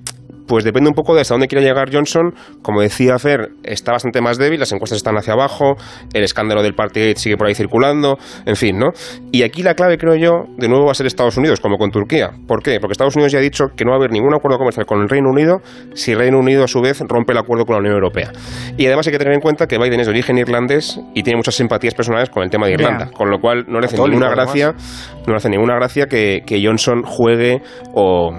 Pues 0.48 0.64
depende 0.64 0.90
un 0.90 0.96
poco 0.96 1.16
de 1.16 1.22
hasta 1.22 1.34
dónde 1.34 1.48
quiera 1.48 1.64
llegar 1.64 1.90
Johnson. 1.92 2.34
Como 2.62 2.82
decía 2.82 3.18
Fer, 3.18 3.50
está 3.64 3.94
bastante 3.94 4.22
más 4.22 4.38
débil, 4.38 4.60
las 4.60 4.72
encuestas 4.72 4.98
están 4.98 5.18
hacia 5.18 5.34
abajo, 5.34 5.76
el 6.14 6.24
escándalo 6.24 6.62
del 6.62 6.76
Partygate 6.76 7.20
sigue 7.20 7.38
por 7.38 7.48
ahí 7.48 7.56
circulando, 7.56 8.18
en 8.46 8.56
fin, 8.56 8.78
¿no? 8.78 8.90
Y 9.32 9.44
aquí 9.44 9.64
la 9.64 9.74
clave, 9.74 9.98
creo 9.98 10.16
yo, 10.16 10.46
de 10.58 10.68
nuevo 10.68 10.86
va 10.86 10.92
a 10.92 10.96
ser 10.96 11.08
Estados 11.08 11.38
Unidos, 11.38 11.60
como 11.60 11.78
con 11.78 11.90
Turquía. 11.90 12.32
¿Por 12.48 12.62
qué? 12.62 12.80
Porque 12.80 12.92
Estados 12.92 13.16
Unidos 13.16 13.32
ya 13.32 13.40
ha 13.40 13.42
dicho 13.42 13.66
que 13.76 13.86
no 13.86 13.92
va 13.92 13.96
a 13.96 14.00
haber 14.00 14.12
ningún 14.12 14.34
acuerdo 14.34 14.58
comercial 14.58 14.86
con 14.86 15.02
el 15.02 15.10
Reino 15.10 15.30
Unido 15.30 15.62
si 15.94 16.12
el 16.12 16.20
Reino 16.20 16.40
Unido, 16.40 16.64
a 16.64 16.68
su 16.68 16.82
vez, 16.82 17.02
rompe 17.08 17.32
el 17.32 17.40
acuerdo 17.40 17.66
con 17.66 17.74
la 17.74 17.80
Unión 17.80 17.96
Europea. 17.96 18.32
Y 18.78 18.86
además 18.86 19.08
hay 19.08 19.14
que 19.14 19.20
tener 19.20 19.34
en 19.34 19.42
cuenta 19.42 19.68
que 19.68 19.78
Biden 19.78 20.00
es 20.00 20.08
de 20.08 20.12
origen 20.12 20.38
irlandés 20.38 21.00
y 21.14 21.24
tiene 21.24 21.38
muchas 21.38 21.56
simpatías 21.56 21.94
personales 21.96 22.30
con 22.30 22.44
el 22.44 22.50
tema 22.50 22.68
de. 22.68 22.76
Irlanda, 22.76 23.10
con 23.12 23.30
lo 23.30 23.40
cual 23.40 23.66
no 23.68 23.80
le 23.80 23.86
hace 23.88 23.96
Católico, 23.96 24.20
ninguna 24.20 24.28
además. 24.28 24.54
gracia, 24.54 24.76
no 25.26 25.34
le 25.34 25.38
hace 25.38 25.50
ninguna 25.50 25.76
gracia 25.76 26.08
que, 26.08 26.44
que 26.46 26.62
Johnson 26.64 27.04
juegue 27.04 27.62
o 27.94 28.32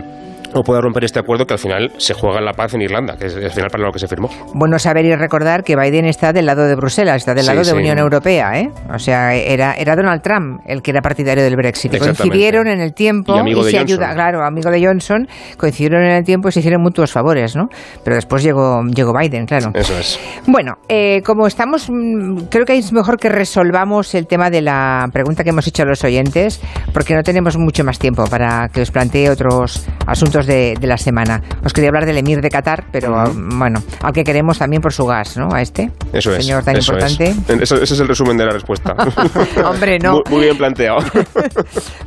o 0.57 0.63
pueda 0.63 0.81
romper 0.81 1.05
este 1.05 1.19
acuerdo 1.21 1.47
que 1.47 1.55
al 1.55 1.59
final 1.61 1.93
se 1.99 2.15
juega 2.15 2.41
la 2.41 2.53
paz 2.53 2.75
en 2.75 2.83
Irlanda, 2.83 3.17
que 3.17 3.27
es 3.27 3.37
al 3.37 3.51
final 3.51 3.71
para 3.71 3.85
lo 3.85 3.93
que 3.93 3.99
se 3.99 4.09
firmó. 4.09 4.29
Bueno 4.55 4.79
saber 4.79 5.05
y 5.05 5.15
recordar 5.15 5.63
que 5.65 5.77
Biden 5.77 6.07
está 6.07 6.33
del 6.33 6.47
lado 6.47 6.67
de 6.67 6.75
Bruselas, 6.75 7.17
está 7.17 7.35
del 7.35 7.45
Sí, 7.45 7.49
lado 7.51 7.61
de 7.61 7.65
sí. 7.67 7.73
Unión 7.77 7.99
Europea, 7.99 8.59
¿eh? 8.61 8.71
O 8.93 8.99
sea, 8.99 9.35
era, 9.35 9.75
era 9.75 9.95
Donald 9.97 10.23
Trump 10.23 10.61
el 10.67 10.83
que 10.83 10.91
era 10.91 11.01
partidario 11.03 11.45
del 11.45 11.57
Brexit. 11.57 11.97
Coincidieron 11.99 12.67
en 12.69 12.81
el 12.81 12.95
tiempo 12.95 13.35
Y 13.37 13.39
amigo 13.39 13.65
de 13.65 13.71
se 13.71 13.79
Johnson. 13.79 14.03
ayuda, 14.03 14.15
claro, 14.15 14.45
amigo 14.45 14.71
de 14.71 14.85
Johnson, 14.85 15.29
coincidieron 15.57 16.03
en 16.03 16.13
el 16.13 16.25
tiempo 16.25 16.49
y 16.49 16.53
se 16.53 16.61
hicieron 16.61 16.83
mutuos 16.83 17.13
favores, 17.13 17.57
¿no? 17.57 17.69
Pero 18.05 18.17
después 18.17 18.43
llegó, 18.43 18.83
llegó 18.85 19.13
Biden, 19.19 19.47
claro. 19.47 19.71
Eso 19.75 19.97
es. 19.99 20.19
Bueno, 20.47 20.75
eh, 20.89 21.23
como 21.25 21.47
estamos, 21.47 21.89
mm, 21.91 22.47
creo 22.51 22.65
que 22.65 22.77
es 22.77 22.93
mejor 22.93 23.19
que 23.19 23.29
resolvamos 23.29 24.15
el 24.15 24.27
tema 24.27 24.51
de 24.51 24.63
la 24.63 25.09
pregunta 25.13 25.45
que 25.45 25.51
hemos 25.51 25.67
hecho 25.67 25.83
a 25.83 25.87
los 25.87 26.03
oyentes, 26.05 26.61
porque 26.93 27.15
no 27.15 27.23
tenemos 27.23 27.57
mucho 27.57 27.85
más 27.85 27.99
tiempo 27.99 28.25
para 28.29 28.69
que 28.73 28.81
os 28.83 28.91
plantee 28.91 29.31
otros 29.31 29.87
asuntos 30.07 30.46
de, 30.47 30.75
de 30.81 30.87
la 30.87 30.97
semana. 30.97 31.43
Os 31.65 31.73
quería 31.73 31.89
hablar 31.91 32.07
del 32.07 32.19
emir 32.19 32.41
de 32.41 32.49
Qatar, 32.51 32.87
pero 32.93 33.11
mm, 33.33 33.59
bueno, 33.59 33.83
al 34.03 34.13
que 34.13 34.25
queremos 34.25 34.59
también 34.59 34.81
por 34.83 34.93
su 34.93 35.05
gas, 35.07 35.37
¿no? 35.37 35.49
A 35.53 35.61
este 35.63 35.91
Eso 36.13 36.35
es. 36.35 36.45
señor 36.45 36.65
tan 36.65 36.77
eso 36.77 36.93
importante. 36.93 37.35
Es. 37.49 37.61
Eso- 37.63 37.77
ese 37.83 37.95
es 37.95 38.01
el 38.01 38.09
resumen 38.09 38.37
de 38.37 38.45
la 38.47 38.53
respuesta. 38.53 38.95
Hombre, 39.65 39.99
no. 39.99 40.13
Muy, 40.13 40.23
muy 40.31 40.41
bien 40.45 40.57
planteado. 40.57 40.99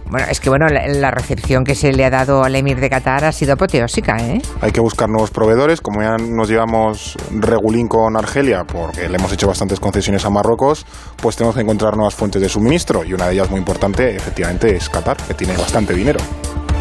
Bueno, 0.09 0.25
es 0.27 0.39
que 0.39 0.49
bueno, 0.49 0.65
la, 0.67 0.87
la 0.87 1.11
recepción 1.11 1.63
que 1.63 1.75
se 1.75 1.91
le 1.93 2.03
ha 2.03 2.09
dado 2.09 2.43
al 2.43 2.55
emir 2.55 2.79
de 2.79 2.89
Qatar 2.89 3.25
ha 3.25 3.31
sido 3.31 3.53
apoteósica, 3.53 4.17
¿eh? 4.17 4.41
Hay 4.59 4.71
que 4.71 4.79
buscar 4.81 5.07
nuevos 5.07 5.29
proveedores, 5.29 5.81
como 5.81 6.01
ya 6.01 6.17
nos 6.17 6.49
llevamos 6.49 7.15
regulín 7.31 7.87
con 7.87 8.17
Argelia, 8.17 8.63
porque 8.63 9.07
le 9.07 9.17
hemos 9.17 9.31
hecho 9.31 9.45
bastantes 9.47 9.79
concesiones 9.79 10.25
a 10.25 10.31
Marruecos, 10.31 10.83
pues 11.21 11.35
tenemos 11.35 11.55
que 11.55 11.61
encontrar 11.61 11.95
nuevas 11.95 12.15
fuentes 12.15 12.41
de 12.41 12.49
suministro 12.49 13.03
y 13.03 13.13
una 13.13 13.27
de 13.27 13.33
ellas 13.33 13.51
muy 13.51 13.59
importante, 13.59 14.15
efectivamente, 14.15 14.75
es 14.75 14.89
Qatar, 14.89 15.17
que 15.17 15.35
tiene 15.35 15.55
bastante 15.55 15.93
dinero. 15.93 16.19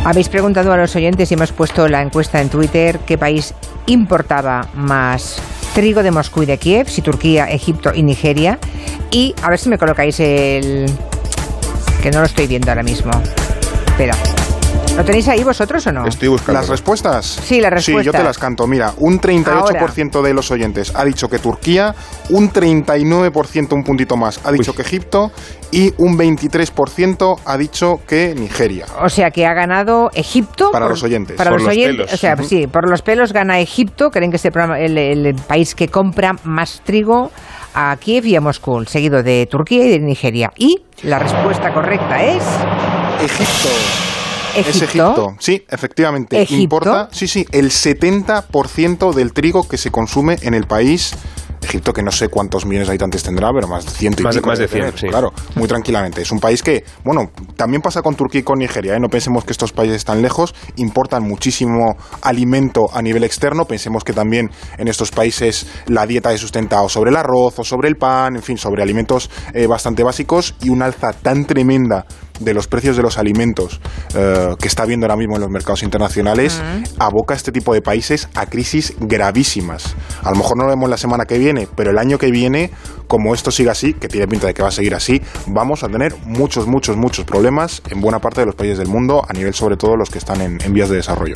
Habéis 0.05 0.29
preguntado 0.29 0.73
a 0.73 0.77
los 0.77 0.95
oyentes 0.97 1.31
y 1.31 1.35
hemos 1.35 1.53
puesto 1.53 1.89
la 1.89 2.01
encuesta 2.01 2.41
en 2.41 2.49
Twitter 2.49 2.99
qué 3.01 3.19
país 3.19 3.55
importaba 3.87 4.69
más 4.75 5.41
trigo 5.75 6.03
de 6.03 6.11
Moscú 6.11 6.43
y 6.43 6.47
de 6.47 6.59
Kiev, 6.59 6.89
si 6.89 7.03
Turquía, 7.03 7.45
Egipto 7.51 7.93
y 7.95 8.03
Nigeria. 8.03 8.59
Y 9.11 9.35
a 9.43 9.51
ver 9.51 9.59
si 9.59 9.69
me 9.69 9.79
colocáis 9.79 10.19
el... 10.21 10.91
que 12.03 12.11
no 12.11 12.21
lo 12.21 12.27
estoy 12.27 12.47
viendo 12.47 12.71
ahora 12.71 12.83
mismo. 12.83 13.11
Espera. 13.87 14.15
¿Lo 14.99 15.05
tenéis 15.05 15.29
ahí 15.29 15.45
vosotros 15.45 15.87
o 15.87 15.93
no? 15.93 16.05
Estoy 16.07 16.27
buscando. 16.27 16.61
¿Las 16.61 16.69
respuestas? 16.69 17.25
Sí, 17.25 17.61
las 17.61 17.85
Sí, 17.85 17.93
yo 17.93 17.99
te 17.99 18.03
respuestas. 18.03 18.25
las 18.25 18.39
canto. 18.39 18.67
Mira, 18.67 18.93
un 18.99 19.21
38% 19.21 20.23
de 20.23 20.35
los 20.35 20.51
oyentes 20.51 20.93
ha 20.97 21.05
dicho 21.05 21.29
que 21.29 21.39
Turquía, 21.39 21.95
un 22.31 22.51
39%, 22.53 23.73
un 23.77 23.85
puntito 23.85 24.17
más, 24.17 24.41
ha 24.45 24.51
dicho 24.51 24.75
que 24.75 24.83
Egipto 24.83 25.31
y 25.71 25.95
un 25.99 26.19
23% 26.19 27.39
ha 27.45 27.57
dicho 27.57 28.01
que 28.09 28.35
Nigeria. 28.37 28.87
O 29.01 29.09
sea 29.09 29.31
que 29.31 29.47
ha 29.47 29.55
ganado 29.55 30.11
Egipto. 30.15 30.73
Para 30.73 30.87
por- 30.87 30.91
los 30.95 31.03
oyentes. 31.05 31.37
Para 31.37 31.51
Por 31.51 31.61
los 31.61 31.67
los 31.69 31.77
oyentes. 31.77 31.97
pelos. 32.07 32.13
O 32.13 32.17
sea, 32.17 32.37
sí, 32.39 32.67
por 32.67 32.91
los 32.91 33.03
pelos 33.03 33.33
gana 33.33 33.61
Egipto. 33.61 34.11
Creen 34.11 34.31
que 34.33 34.37
es 34.37 34.45
el, 34.47 34.51
programa- 34.53 34.81
el- 34.81 34.99
el 34.99 35.35
país 35.37 35.77
que 35.77 35.87
compra 35.87 36.35
más 36.43 36.83
trigo 36.85 37.31
a 37.73 37.97
Kiev 38.01 38.27
y 38.27 38.35
a 38.35 38.41
Moscú, 38.41 38.85
seguido 38.85 39.23
de 39.23 39.47
Turquía 39.49 39.85
y 39.85 39.91
de 39.91 40.01
Nigeria. 40.01 40.51
Y 40.57 40.83
la 41.05 41.21
respuesta 41.21 41.73
correcta 41.73 42.21
es. 42.25 42.43
Egipto. 43.23 43.69
Egipto. 44.55 44.71
Es 44.71 44.83
Egipto, 44.83 45.37
sí, 45.39 45.65
efectivamente. 45.69 46.41
¿Egipto? 46.41 46.63
Importa, 46.63 47.09
sí, 47.13 47.29
sí, 47.29 47.47
el 47.53 47.71
70% 47.71 49.13
del 49.13 49.33
trigo 49.33 49.69
que 49.69 49.77
se 49.77 49.91
consume 49.91 50.37
en 50.43 50.55
el 50.55 50.67
país. 50.67 51.15
Egipto, 51.61 51.93
que 51.93 52.03
no 52.03 52.13
sé 52.13 52.29
cuántos 52.29 52.65
millones 52.65 52.87
de 52.87 52.93
habitantes 52.93 53.23
tendrá, 53.23 53.51
pero 53.53 53.69
más 53.69 53.85
de 53.85 53.91
ciento 53.91 54.23
y 54.23 54.25
Más 54.25 54.37
pico 54.37 54.49
más 54.49 54.59
de 54.59 54.67
debe 54.67 54.73
100, 54.73 54.85
tener, 54.85 55.01
sí. 55.01 55.09
Claro, 55.09 55.33
muy 55.57 55.67
tranquilamente. 55.69 56.23
Es 56.23 56.31
un 56.31 56.39
país 56.39 56.63
que, 56.63 56.85
bueno, 57.05 57.31
también 57.57 57.83
pasa 57.83 58.01
con 58.01 58.15
Turquía 58.15 58.41
y 58.41 58.45
con 58.45 58.59
Nigeria. 58.59 58.95
¿eh? 58.95 59.01
No 59.01 59.09
pensemos 59.09 59.45
que 59.45 59.53
estos 59.53 59.73
países 59.73 59.97
están 59.97 60.23
lejos, 60.23 60.55
importan 60.77 61.25
muchísimo 61.25 61.97
alimento 62.23 62.89
a 62.93 63.03
nivel 63.03 63.25
externo. 63.25 63.65
Pensemos 63.65 64.05
que 64.05 64.13
también 64.13 64.51
en 64.79 64.89
estos 64.89 65.11
países 65.11 65.67
la 65.87 66.07
dieta 66.07 66.31
se 66.31 66.39
sustenta 66.39 66.81
o 66.83 66.89
sobre 66.89 67.11
el 67.11 67.17
arroz 67.17 67.59
o 67.59 67.65
sobre 67.65 67.89
el 67.89 67.97
pan, 67.97 68.37
en 68.37 68.43
fin, 68.43 68.57
sobre 68.57 68.83
alimentos 68.83 69.29
eh, 69.53 69.67
bastante 69.67 70.03
básicos 70.03 70.55
y 70.63 70.71
una 70.71 70.87
alza 70.87 71.13
tan 71.13 71.45
tremenda 71.45 72.07
de 72.41 72.55
los 72.55 72.67
precios 72.67 72.97
de 72.97 73.03
los 73.03 73.19
alimentos 73.19 73.81
eh, 74.15 74.55
que 74.61 74.69
está 74.69 74.85
habiendo 74.85 75.07
ahora 75.07 75.17
mismo 75.17 75.37
en 75.37 75.43
los 75.43 75.51
mercados 75.51 75.83
internacionales 75.83 76.63
aboca 76.99 77.35
a 77.35 77.37
este 77.37 77.53
tipo 77.53 77.75
de 77.75 77.83
países 77.83 78.29
a 78.35 78.47
crisis 78.47 78.95
gravísimas. 79.01 79.95
A 80.23 80.31
lo 80.31 80.37
mejor 80.37 80.57
no 80.57 80.65
lo 80.65 80.71
vemos 80.71 80.89
la 80.89 80.97
semana 80.97 81.25
que 81.25 81.39
viene, 81.39 81.69
pero 81.75 81.91
el 81.91 81.99
año 81.99 82.19
que 82.19 82.31
viene, 82.31 82.71
como 83.07 83.35
esto 83.35 83.51
siga 83.51 83.73
así, 83.73 83.95
que 83.95 84.09
tiene 84.09 84.27
pinta 84.27 84.47
de 84.47 84.55
que 84.55 84.63
va 84.63 84.69
a 84.69 84.73
seguir 84.73 84.95
así, 84.95 85.23
vamos 85.47 85.83
a 85.83 85.89
tener 85.89 86.15
muchos, 86.25 86.67
muchos, 86.67 86.97
muchos 86.97 87.25
problemas 87.25 87.83
en 87.91 88.01
buena 88.01 88.19
parte 88.19 88.41
de 88.41 88.47
los 88.47 88.55
países 88.55 88.79
del 88.79 88.89
mundo, 88.89 89.23
a 89.29 89.33
nivel 89.33 89.55
sobre 89.55 89.77
todo 89.77 89.97
los 89.97 90.11
que 90.11 90.19
están 90.19 90.41
en, 90.41 90.59
en 90.63 90.73
vías 90.73 90.89
de 90.89 90.97
desarrollo. 90.97 91.35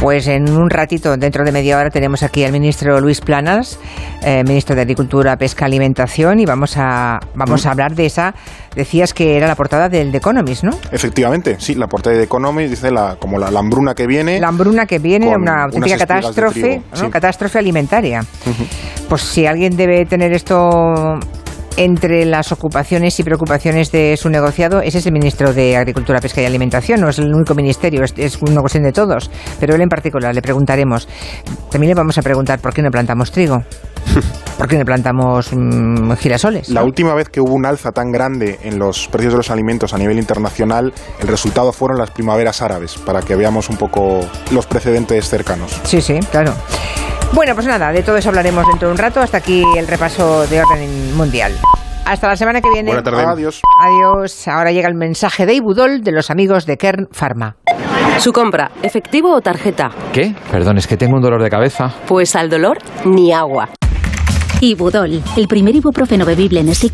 Pues 0.00 0.28
en 0.28 0.50
un 0.50 0.70
ratito, 0.70 1.16
dentro 1.16 1.44
de 1.44 1.52
media 1.52 1.78
hora, 1.78 1.90
tenemos 1.90 2.22
aquí 2.22 2.44
al 2.44 2.52
ministro 2.52 3.00
Luis 3.00 3.20
Planas, 3.20 3.78
eh, 4.22 4.42
ministro 4.44 4.74
de 4.74 4.82
Agricultura, 4.82 5.36
Pesca, 5.36 5.66
Alimentación, 5.66 6.40
y 6.40 6.46
vamos 6.46 6.76
a, 6.76 7.20
vamos 7.34 7.66
a 7.66 7.70
hablar 7.70 7.94
de 7.94 8.06
esa, 8.06 8.34
decías 8.74 9.14
que 9.14 9.36
era 9.36 9.46
la 9.46 9.54
portada 9.54 9.88
del 9.88 10.10
The 10.10 10.18
Economist, 10.18 10.64
¿no? 10.64 10.72
Efectivamente, 10.90 11.56
sí, 11.58 11.74
la 11.74 11.86
portada 11.86 12.16
de 12.16 12.24
Economist 12.24 12.70
dice 12.70 12.90
la, 12.90 13.16
como 13.16 13.38
la, 13.38 13.50
la 13.50 13.60
hambruna 13.60 13.94
que 13.94 14.06
viene. 14.06 14.40
La 14.40 14.48
hambruna 14.48 14.86
que 14.86 14.98
viene, 14.98 15.28
una 15.34 15.64
auténtica 15.64 15.98
catástrofe, 15.98 16.60
trigo, 16.60 16.84
¿no? 16.90 16.96
sí. 16.96 17.10
catástrofe 17.10 17.58
alimentaria. 17.58 18.24
Pues 19.08 19.22
si 19.22 19.46
alguien 19.46 19.76
debe 19.76 20.04
tener 20.06 20.32
esto 20.32 21.18
entre 21.76 22.24
las 22.26 22.52
ocupaciones 22.52 23.18
y 23.18 23.22
preocupaciones 23.22 23.90
de 23.90 24.16
su 24.16 24.28
negociado, 24.28 24.80
ese 24.80 24.98
es 24.98 25.06
el 25.06 25.12
ministro 25.12 25.52
de 25.52 25.76
Agricultura, 25.76 26.20
Pesca 26.20 26.42
y 26.42 26.44
Alimentación. 26.44 27.00
No 27.00 27.08
es 27.08 27.18
el 27.18 27.32
único 27.32 27.54
ministerio, 27.54 28.04
es, 28.04 28.14
es 28.16 28.40
una 28.42 28.60
cuestión 28.60 28.84
de 28.84 28.92
todos. 28.92 29.30
Pero 29.58 29.74
él 29.74 29.80
en 29.80 29.88
particular 29.88 30.34
le 30.34 30.42
preguntaremos. 30.42 31.08
También 31.70 31.90
le 31.90 31.94
vamos 31.94 32.18
a 32.18 32.22
preguntar 32.22 32.58
por 32.58 32.74
qué 32.74 32.82
no 32.82 32.90
plantamos 32.90 33.32
trigo. 33.32 33.62
¿Por 34.60 34.68
qué 34.68 34.76
no 34.76 34.84
plantamos 34.84 35.54
mm, 35.54 36.12
girasoles? 36.18 36.68
La 36.68 36.84
última 36.84 37.14
vez 37.14 37.30
que 37.30 37.40
hubo 37.40 37.54
un 37.54 37.64
alza 37.64 37.92
tan 37.92 38.12
grande 38.12 38.58
en 38.62 38.78
los 38.78 39.08
precios 39.08 39.32
de 39.32 39.38
los 39.38 39.50
alimentos 39.50 39.94
a 39.94 39.96
nivel 39.96 40.18
internacional, 40.18 40.92
el 41.18 41.28
resultado 41.28 41.72
fueron 41.72 41.96
las 41.96 42.10
primaveras 42.10 42.60
árabes, 42.60 42.98
para 42.98 43.22
que 43.22 43.36
veamos 43.36 43.70
un 43.70 43.78
poco 43.78 44.20
los 44.52 44.66
precedentes 44.66 45.30
cercanos. 45.30 45.80
Sí, 45.84 46.02
sí, 46.02 46.20
claro. 46.30 46.52
Bueno, 47.32 47.54
pues 47.54 47.66
nada, 47.66 47.90
de 47.90 48.02
todo 48.02 48.18
eso 48.18 48.28
hablaremos 48.28 48.66
dentro 48.66 48.88
de 48.88 48.92
un 48.92 48.98
rato. 48.98 49.20
Hasta 49.22 49.38
aquí 49.38 49.64
el 49.78 49.88
repaso 49.88 50.46
de 50.46 50.60
orden 50.60 51.16
mundial. 51.16 51.54
Hasta 52.04 52.28
la 52.28 52.36
semana 52.36 52.60
que 52.60 52.68
viene. 52.68 52.90
Buena 52.90 53.02
tarde. 53.02 53.22
Adiós. 53.22 53.62
Adiós. 53.80 54.46
Ahora 54.46 54.72
llega 54.72 54.88
el 54.88 54.94
mensaje 54.94 55.46
de 55.46 55.54
Ibudol 55.54 56.02
de 56.02 56.12
los 56.12 56.30
amigos 56.30 56.66
de 56.66 56.76
Kern 56.76 57.08
Pharma. 57.12 57.56
Su 58.18 58.30
compra, 58.30 58.72
efectivo 58.82 59.34
o 59.34 59.40
tarjeta. 59.40 59.88
¿Qué? 60.12 60.34
Perdón, 60.50 60.76
es 60.76 60.86
que 60.86 60.98
tengo 60.98 61.16
un 61.16 61.22
dolor 61.22 61.42
de 61.42 61.48
cabeza. 61.48 61.94
Pues 62.06 62.36
al 62.36 62.50
dolor, 62.50 62.76
ni 63.06 63.32
agua. 63.32 63.70
Ibudol, 64.62 65.22
el 65.36 65.48
primer 65.48 65.76
ibuprofeno 65.76 66.24
bebible 66.24 66.60
en 66.60 66.74
stick 66.74 66.88